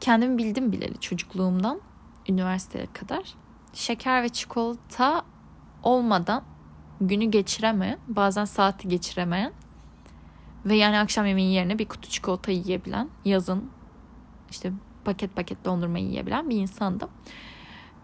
kendimi 0.01 0.38
bildim 0.38 0.72
bileli 0.72 1.01
çocukluğumdan 1.01 1.81
üniversiteye 2.29 2.87
kadar 2.92 3.35
şeker 3.72 4.22
ve 4.22 4.29
çikolata 4.29 5.22
olmadan 5.83 6.42
günü 7.01 7.25
geçiremeyen, 7.25 7.98
bazen 8.09 8.44
saati 8.44 8.88
geçiremeyen 8.88 9.53
ve 10.66 10.75
yani 10.75 10.98
akşam 10.98 11.27
yemeği 11.27 11.55
yerine 11.55 11.79
bir 11.79 11.88
kutu 11.88 12.09
çikolata 12.11 12.53
yiyebilen, 12.53 13.09
yazın 13.25 13.70
işte 14.51 14.72
paket 15.05 15.37
paket 15.37 15.64
dondurma 15.64 15.98
yiyebilen 15.98 16.51
bir 16.51 16.57
insandım. 16.57 17.09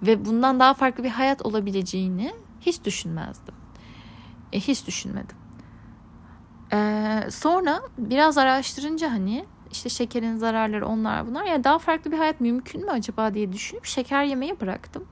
Ve 0.03 0.25
bundan 0.25 0.61
daha 0.61 0.75
farklı 0.75 1.05
bir 1.05 1.11
hayat 1.11 1.43
olabileceğini 1.47 2.33
hiç 2.61 2.85
düşünmezdim. 2.85 3.55
E, 4.53 4.61
hiç 4.61 4.87
düşünmedim. 4.87 5.37
E, 6.73 7.21
sonra 7.31 7.81
biraz 7.99 8.39
araştırınca 8.39 9.13
hani 9.13 9.45
işte 9.71 9.89
şekerin 9.89 10.37
zararları 10.37 10.87
onlar 10.87 11.27
bunlar. 11.27 11.45
Yani 11.45 11.65
daha 11.65 11.79
farklı 11.79 12.13
bir 12.13 12.19
hayat 12.19 12.41
mümkün 12.41 12.85
mü 12.85 12.91
acaba 12.91 13.35
diye 13.35 13.53
düşünüp 13.53 13.85
şeker 13.85 14.25
yemeyi 14.25 14.61
bıraktım. 14.61 15.09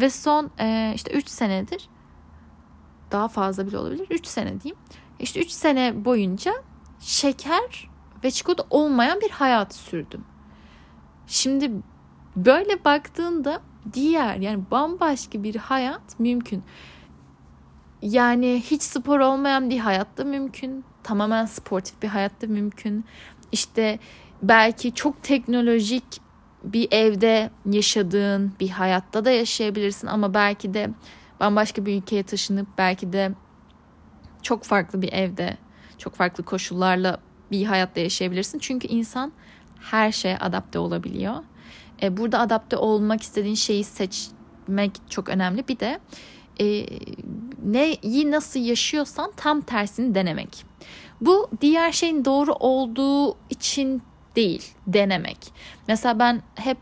Ve 0.00 0.10
son 0.10 0.50
e, 0.60 0.92
işte 0.94 1.12
3 1.12 1.28
senedir 1.28 1.88
daha 3.12 3.28
fazla 3.28 3.66
bile 3.66 3.78
olabilir. 3.78 4.06
3 4.10 4.26
sene 4.26 4.60
diyeyim. 4.60 4.78
İşte 5.20 5.40
3 5.40 5.50
sene 5.50 6.04
boyunca 6.04 6.52
şeker 7.00 7.90
ve 8.24 8.30
çikolata 8.30 8.64
olmayan 8.70 9.20
bir 9.20 9.30
hayat 9.30 9.74
sürdüm. 9.74 10.24
Şimdi 11.26 11.70
böyle 12.36 12.84
baktığında 12.84 13.60
diğer 13.92 14.36
yani 14.36 14.62
bambaşka 14.70 15.42
bir 15.42 15.56
hayat 15.56 16.20
mümkün. 16.20 16.62
Yani 18.02 18.62
hiç 18.64 18.82
spor 18.82 19.20
olmayan 19.20 19.70
bir 19.70 19.78
hayat 19.78 20.18
da 20.18 20.24
mümkün. 20.24 20.84
Tamamen 21.02 21.46
sportif 21.46 22.02
bir 22.02 22.08
hayat 22.08 22.42
da 22.42 22.46
mümkün. 22.46 23.04
İşte 23.52 23.98
belki 24.42 24.94
çok 24.94 25.22
teknolojik 25.22 26.04
bir 26.64 26.88
evde 26.90 27.50
yaşadığın 27.66 28.52
bir 28.60 28.68
hayatta 28.68 29.24
da 29.24 29.30
yaşayabilirsin 29.30 30.06
ama 30.06 30.34
belki 30.34 30.74
de 30.74 30.90
bambaşka 31.40 31.86
bir 31.86 31.98
ülkeye 31.98 32.22
taşınıp 32.22 32.68
belki 32.78 33.12
de 33.12 33.32
çok 34.42 34.64
farklı 34.64 35.02
bir 35.02 35.12
evde, 35.12 35.56
çok 35.98 36.14
farklı 36.14 36.44
koşullarla 36.44 37.18
bir 37.50 37.64
hayatta 37.64 38.00
yaşayabilirsin. 38.00 38.58
Çünkü 38.58 38.88
insan 38.88 39.32
her 39.80 40.12
şeye 40.12 40.38
adapte 40.38 40.78
olabiliyor. 40.78 41.34
E, 42.02 42.16
burada 42.16 42.40
adapte 42.40 42.76
olmak 42.76 43.22
istediğin 43.22 43.54
şeyi 43.54 43.84
seçmek 43.84 44.92
çok 45.10 45.28
önemli. 45.28 45.68
Bir 45.68 45.78
de 45.78 46.00
e, 46.60 46.86
neyi 47.64 48.30
nasıl 48.30 48.60
yaşıyorsan 48.60 49.32
tam 49.36 49.60
tersini 49.60 50.14
denemek. 50.14 50.64
Bu 51.20 51.48
diğer 51.60 51.92
şeyin 51.92 52.24
doğru 52.24 52.52
olduğu 52.52 53.36
için 53.50 54.02
değil, 54.36 54.74
denemek. 54.86 55.38
Mesela 55.88 56.18
ben 56.18 56.42
hep 56.54 56.78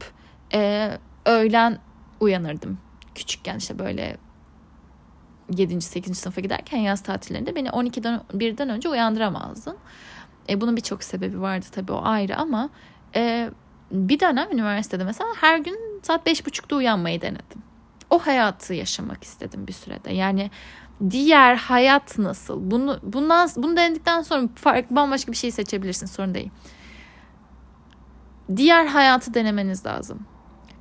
e, 0.55 0.91
öğlen 1.27 1.79
uyanırdım. 2.21 2.79
Küçükken 3.15 3.59
işte 3.59 3.79
böyle 3.79 4.17
7. 5.57 5.81
8. 5.81 6.19
sınıfa 6.19 6.41
giderken 6.41 6.79
yaz 6.79 7.03
tatillerinde 7.03 7.55
beni 7.55 7.69
12'den 7.69 8.21
1'den 8.35 8.69
önce 8.69 8.89
uyandıramazdın. 8.89 9.77
E, 10.49 10.61
bunun 10.61 10.77
birçok 10.77 11.05
sebebi 11.05 11.41
vardı 11.41 11.67
tabii 11.73 11.93
o 11.93 12.01
ayrı 12.05 12.37
ama 12.37 12.71
e, 13.15 13.51
bir 13.91 14.21
dönem 14.21 14.49
üniversitede 14.53 15.05
mesela 15.05 15.31
her 15.41 15.59
gün 15.59 16.01
saat 16.03 16.27
5.30'da 16.27 16.77
uyanmayı 16.77 17.21
denedim. 17.21 17.63
O 18.11 18.19
hayatı 18.19 18.75
yaşamak 18.75 19.25
istedim 19.25 19.67
bir 19.67 19.73
sürede. 19.73 20.13
Yani 20.13 20.51
diğer 21.11 21.57
hayat 21.57 22.19
nasıl? 22.19 22.71
Bunu 22.71 23.01
bundan 23.03 23.49
bunu 23.57 23.77
denedikten 23.77 24.23
sonra 24.23 24.49
farklı 24.55 24.97
bambaşka 24.97 25.33
bir 25.33 25.37
şey 25.37 25.51
seçebilirsin 25.51 26.07
sorun 26.07 26.35
değil. 26.35 26.51
Diğer 28.57 28.87
hayatı 28.87 29.35
denemeniz 29.35 29.87
lazım. 29.87 30.27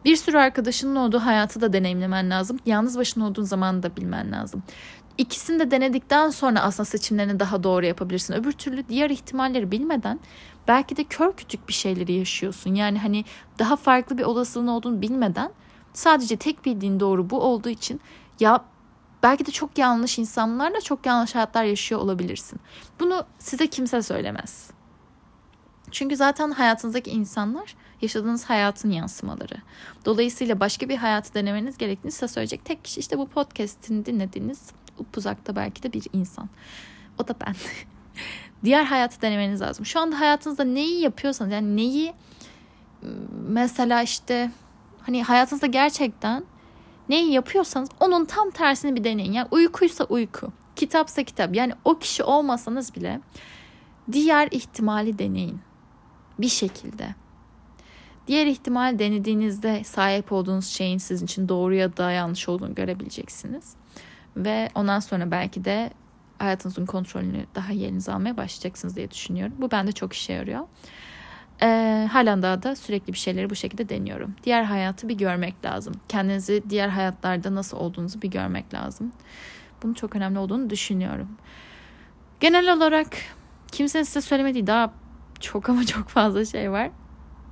Bir 0.05 0.15
sürü 0.15 0.37
arkadaşının 0.37 0.95
olduğu 0.95 1.19
hayatı 1.19 1.61
da 1.61 1.73
deneyimlemen 1.73 2.29
lazım. 2.29 2.59
Yalnız 2.65 2.97
başına 2.97 3.27
olduğun 3.27 3.43
zaman 3.43 3.83
da 3.83 3.95
bilmen 3.95 4.31
lazım. 4.31 4.63
İkisini 5.19 5.59
de 5.59 5.71
denedikten 5.71 6.29
sonra 6.29 6.61
aslında 6.61 6.85
seçimlerini 6.85 7.39
daha 7.39 7.63
doğru 7.63 7.85
yapabilirsin. 7.85 8.33
Öbür 8.33 8.51
türlü 8.51 8.87
diğer 8.87 9.09
ihtimalleri 9.09 9.71
bilmeden 9.71 10.19
belki 10.67 10.97
de 10.97 11.03
kör 11.03 11.33
kütük 11.33 11.67
bir 11.67 11.73
şeyleri 11.73 12.13
yaşıyorsun. 12.13 12.75
Yani 12.75 12.99
hani 12.99 13.25
daha 13.59 13.75
farklı 13.75 14.17
bir 14.17 14.23
olasılığın 14.23 14.67
olduğunu 14.67 15.01
bilmeden 15.01 15.51
sadece 15.93 16.37
tek 16.37 16.65
bildiğin 16.65 16.99
doğru 16.99 17.29
bu 17.29 17.41
olduğu 17.41 17.69
için 17.69 18.01
ya 18.39 18.65
belki 19.23 19.45
de 19.45 19.51
çok 19.51 19.77
yanlış 19.77 20.19
insanlarla 20.19 20.81
çok 20.81 21.05
yanlış 21.05 21.35
hayatlar 21.35 21.63
yaşıyor 21.63 22.01
olabilirsin. 22.01 22.59
Bunu 22.99 23.25
size 23.39 23.67
kimse 23.67 24.01
söylemez. 24.01 24.71
Çünkü 25.91 26.15
zaten 26.15 26.51
hayatınızdaki 26.51 27.09
insanlar 27.09 27.75
yaşadığınız 28.01 28.45
hayatın 28.45 28.89
yansımaları. 28.89 29.55
Dolayısıyla 30.05 30.59
başka 30.59 30.89
bir 30.89 30.97
hayatı 30.97 31.33
denemeniz 31.33 31.77
gerektiğini 31.77 32.11
size 32.11 32.27
söyleyecek 32.27 32.65
tek 32.65 32.83
kişi 32.83 32.99
işte 32.99 33.17
bu 33.17 33.27
podcast'ini 33.27 34.05
dinlediğiniz 34.05 34.61
upuzakta 34.99 35.55
belki 35.55 35.83
de 35.83 35.93
bir 35.93 36.03
insan. 36.13 36.49
O 37.19 37.27
da 37.27 37.35
ben. 37.45 37.55
Diğer 38.63 38.83
hayatı 38.83 39.21
denemeniz 39.21 39.61
lazım. 39.61 39.85
Şu 39.85 39.99
anda 39.99 40.19
hayatınızda 40.19 40.63
neyi 40.63 41.01
yapıyorsanız 41.01 41.51
yani 41.51 41.75
neyi 41.75 42.13
mesela 43.47 44.03
işte 44.03 44.51
hani 45.01 45.23
hayatınızda 45.23 45.67
gerçekten 45.67 46.43
neyi 47.09 47.31
yapıyorsanız 47.31 47.89
onun 47.99 48.25
tam 48.25 48.49
tersini 48.49 48.95
bir 48.95 49.03
deneyin. 49.03 49.33
Yani 49.33 49.47
uykuysa 49.51 50.03
uyku, 50.03 50.51
kitapsa 50.75 51.23
kitap. 51.23 51.55
Yani 51.55 51.73
o 51.85 51.99
kişi 51.99 52.23
olmasanız 52.23 52.95
bile 52.95 53.21
diğer 54.11 54.47
ihtimali 54.51 55.19
deneyin 55.19 55.59
bir 56.39 56.49
şekilde. 56.49 57.15
Diğer 58.27 58.45
ihtimal 58.45 58.99
denediğinizde 58.99 59.83
sahip 59.83 60.31
olduğunuz 60.31 60.67
şeyin 60.67 60.97
sizin 60.97 61.25
için 61.25 61.49
doğru 61.49 61.75
ya 61.75 61.97
da 61.97 62.11
yanlış 62.11 62.49
olduğunu 62.49 62.75
görebileceksiniz. 62.75 63.73
Ve 64.45 64.69
ondan 64.75 64.99
sonra 64.99 65.31
belki 65.31 65.65
de 65.65 65.89
hayatınızın 66.39 66.85
kontrolünü 66.85 67.45
daha 67.55 67.73
iyi 67.73 67.85
elinize 67.85 68.13
almaya 68.13 68.37
başlayacaksınız 68.37 68.95
diye 68.95 69.11
düşünüyorum. 69.11 69.53
Bu 69.57 69.71
bende 69.71 69.91
çok 69.91 70.13
işe 70.13 70.33
yarıyor. 70.33 70.67
Ee, 71.61 72.07
halen 72.11 72.43
daha 72.43 72.63
da 72.63 72.75
sürekli 72.75 73.13
bir 73.13 73.17
şeyleri 73.17 73.49
bu 73.49 73.55
şekilde 73.55 73.89
deniyorum. 73.89 74.35
Diğer 74.43 74.63
hayatı 74.63 75.09
bir 75.09 75.17
görmek 75.17 75.65
lazım. 75.65 75.93
Kendinizi 76.09 76.63
diğer 76.69 76.89
hayatlarda 76.89 77.55
nasıl 77.55 77.77
olduğunuzu 77.77 78.21
bir 78.21 78.31
görmek 78.31 78.73
lazım. 78.73 79.11
Bunun 79.83 79.93
çok 79.93 80.15
önemli 80.15 80.39
olduğunu 80.39 80.69
düşünüyorum. 80.69 81.29
Genel 82.39 82.73
olarak 82.73 83.07
kimsenin 83.71 84.03
size 84.03 84.21
söylemediği 84.21 84.67
daha 84.67 84.93
çok 85.39 85.69
ama 85.69 85.85
çok 85.85 86.07
fazla 86.07 86.45
şey 86.45 86.71
var. 86.71 86.91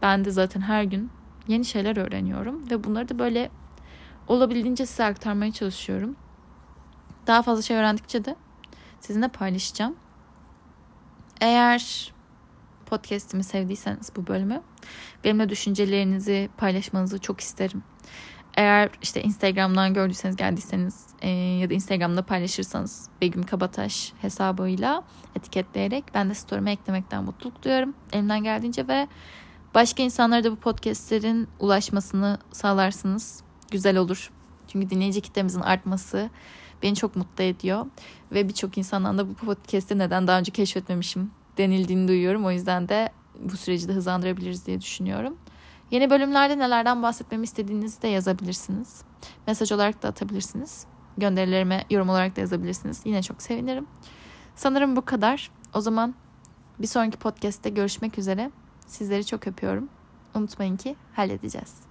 Ben 0.02 0.26
de 0.26 0.32
zaten 0.32 0.62
her 0.62 0.84
gün 0.84 1.10
yeni 1.48 1.66
şeyler 1.66 1.98
öğreniyorum 1.98 2.70
ve 2.72 2.84
bunları 2.84 3.10
da 3.10 3.20
böyle 3.20 3.50
olabildiğince 4.28 4.86
size 4.86 5.04
aktarmaya 5.04 5.52
çalışıyorum. 5.52 6.16
Daha 7.28 7.42
fazla 7.42 7.62
şey 7.62 7.78
öğrendikçe 7.78 8.26
de 8.26 8.36
sizinle 9.00 9.28
paylaşacağım. 9.28 9.96
Eğer 11.42 12.14
podcast'imi 12.86 13.44
sevdiyseniz 13.44 14.12
bu 14.16 14.28
bölümü 14.28 14.62
benimle 15.24 15.50
düşüncelerinizi 15.50 16.50
paylaşmanızı 16.58 17.20
çok 17.20 17.42
isterim. 17.42 17.84
Eğer 18.58 18.90
işte 19.02 19.24
Instagram'dan 19.24 19.94
gördüyseniz 19.94 20.36
geldiyseniz 20.36 21.08
e, 21.22 21.30
ya 21.30 21.70
da 21.70 21.74
Instagram'da 21.74 22.22
paylaşırsanız 22.22 23.10
Begüm 23.22 23.44
Kabataş 23.44 24.14
hesabıyla 24.22 25.04
etiketleyerek 25.36 26.04
ben 26.14 26.30
de 26.30 26.34
story'me 26.34 26.72
eklemekten 26.72 27.24
mutluluk 27.24 27.64
duyuyorum. 27.64 27.94
Elimden 28.14 28.44
geldiğince 28.44 28.88
ve 28.88 29.08
başka 29.76 30.04
insanlara 30.04 30.44
da 30.44 30.52
bu 30.52 30.56
podcastlerin 30.56 31.48
ulaşmasını 31.60 32.38
sağlarsınız. 32.52 33.44
Güzel 33.72 33.98
olur. 33.98 34.32
Çünkü 34.68 34.90
dinleyici 34.90 35.22
kitlemizin 35.22 35.62
artması 35.62 36.30
beni 36.84 36.96
çok 36.96 37.16
mutlu 37.16 37.44
ediyor. 37.44 37.86
Ve 38.32 38.50
birçok 38.50 38.78
insandan 38.78 39.18
da 39.18 39.30
bu 39.30 39.34
podcast'i 39.34 39.98
neden 39.98 40.28
daha 40.28 40.40
önce 40.40 40.52
keşfetmemişim 40.52 41.32
denildiğini 41.58 42.08
duyuyorum. 42.08 42.46
O 42.46 42.52
yüzden 42.52 42.90
de 42.90 43.10
bu 43.40 43.58
süreci 43.58 43.88
de 43.88 43.94
hızlandırabiliriz 43.94 44.66
diye 44.66 44.82
düşünüyorum. 44.82 45.38
Yeni 45.92 46.10
bölümlerde 46.10 46.60
nelerden 46.60 47.04
bahsetmemi 47.04 47.44
istediğinizi 47.44 48.02
de 48.02 48.08
yazabilirsiniz. 48.08 49.02
Mesaj 49.48 49.72
olarak 49.72 50.04
da 50.04 50.08
atabilirsiniz. 50.08 50.86
Gönderilerime 51.18 51.86
yorum 51.90 52.10
olarak 52.10 52.36
da 52.36 52.42
yazabilirsiniz. 52.42 53.02
Yine 53.06 53.24
çok 53.24 53.42
sevinirim. 53.42 53.88
Sanırım 54.56 54.96
bu 54.96 55.06
kadar. 55.06 55.52
O 55.74 55.82
zaman 55.82 56.16
bir 56.80 56.88
sonraki 56.88 57.18
podcast'te 57.18 57.70
görüşmek 57.70 58.18
üzere. 58.18 58.52
Sizleri 58.88 59.26
çok 59.26 59.48
öpüyorum. 59.48 59.90
Unutmayın 60.36 60.78
ki 60.78 60.96
halledeceğiz. 61.16 61.87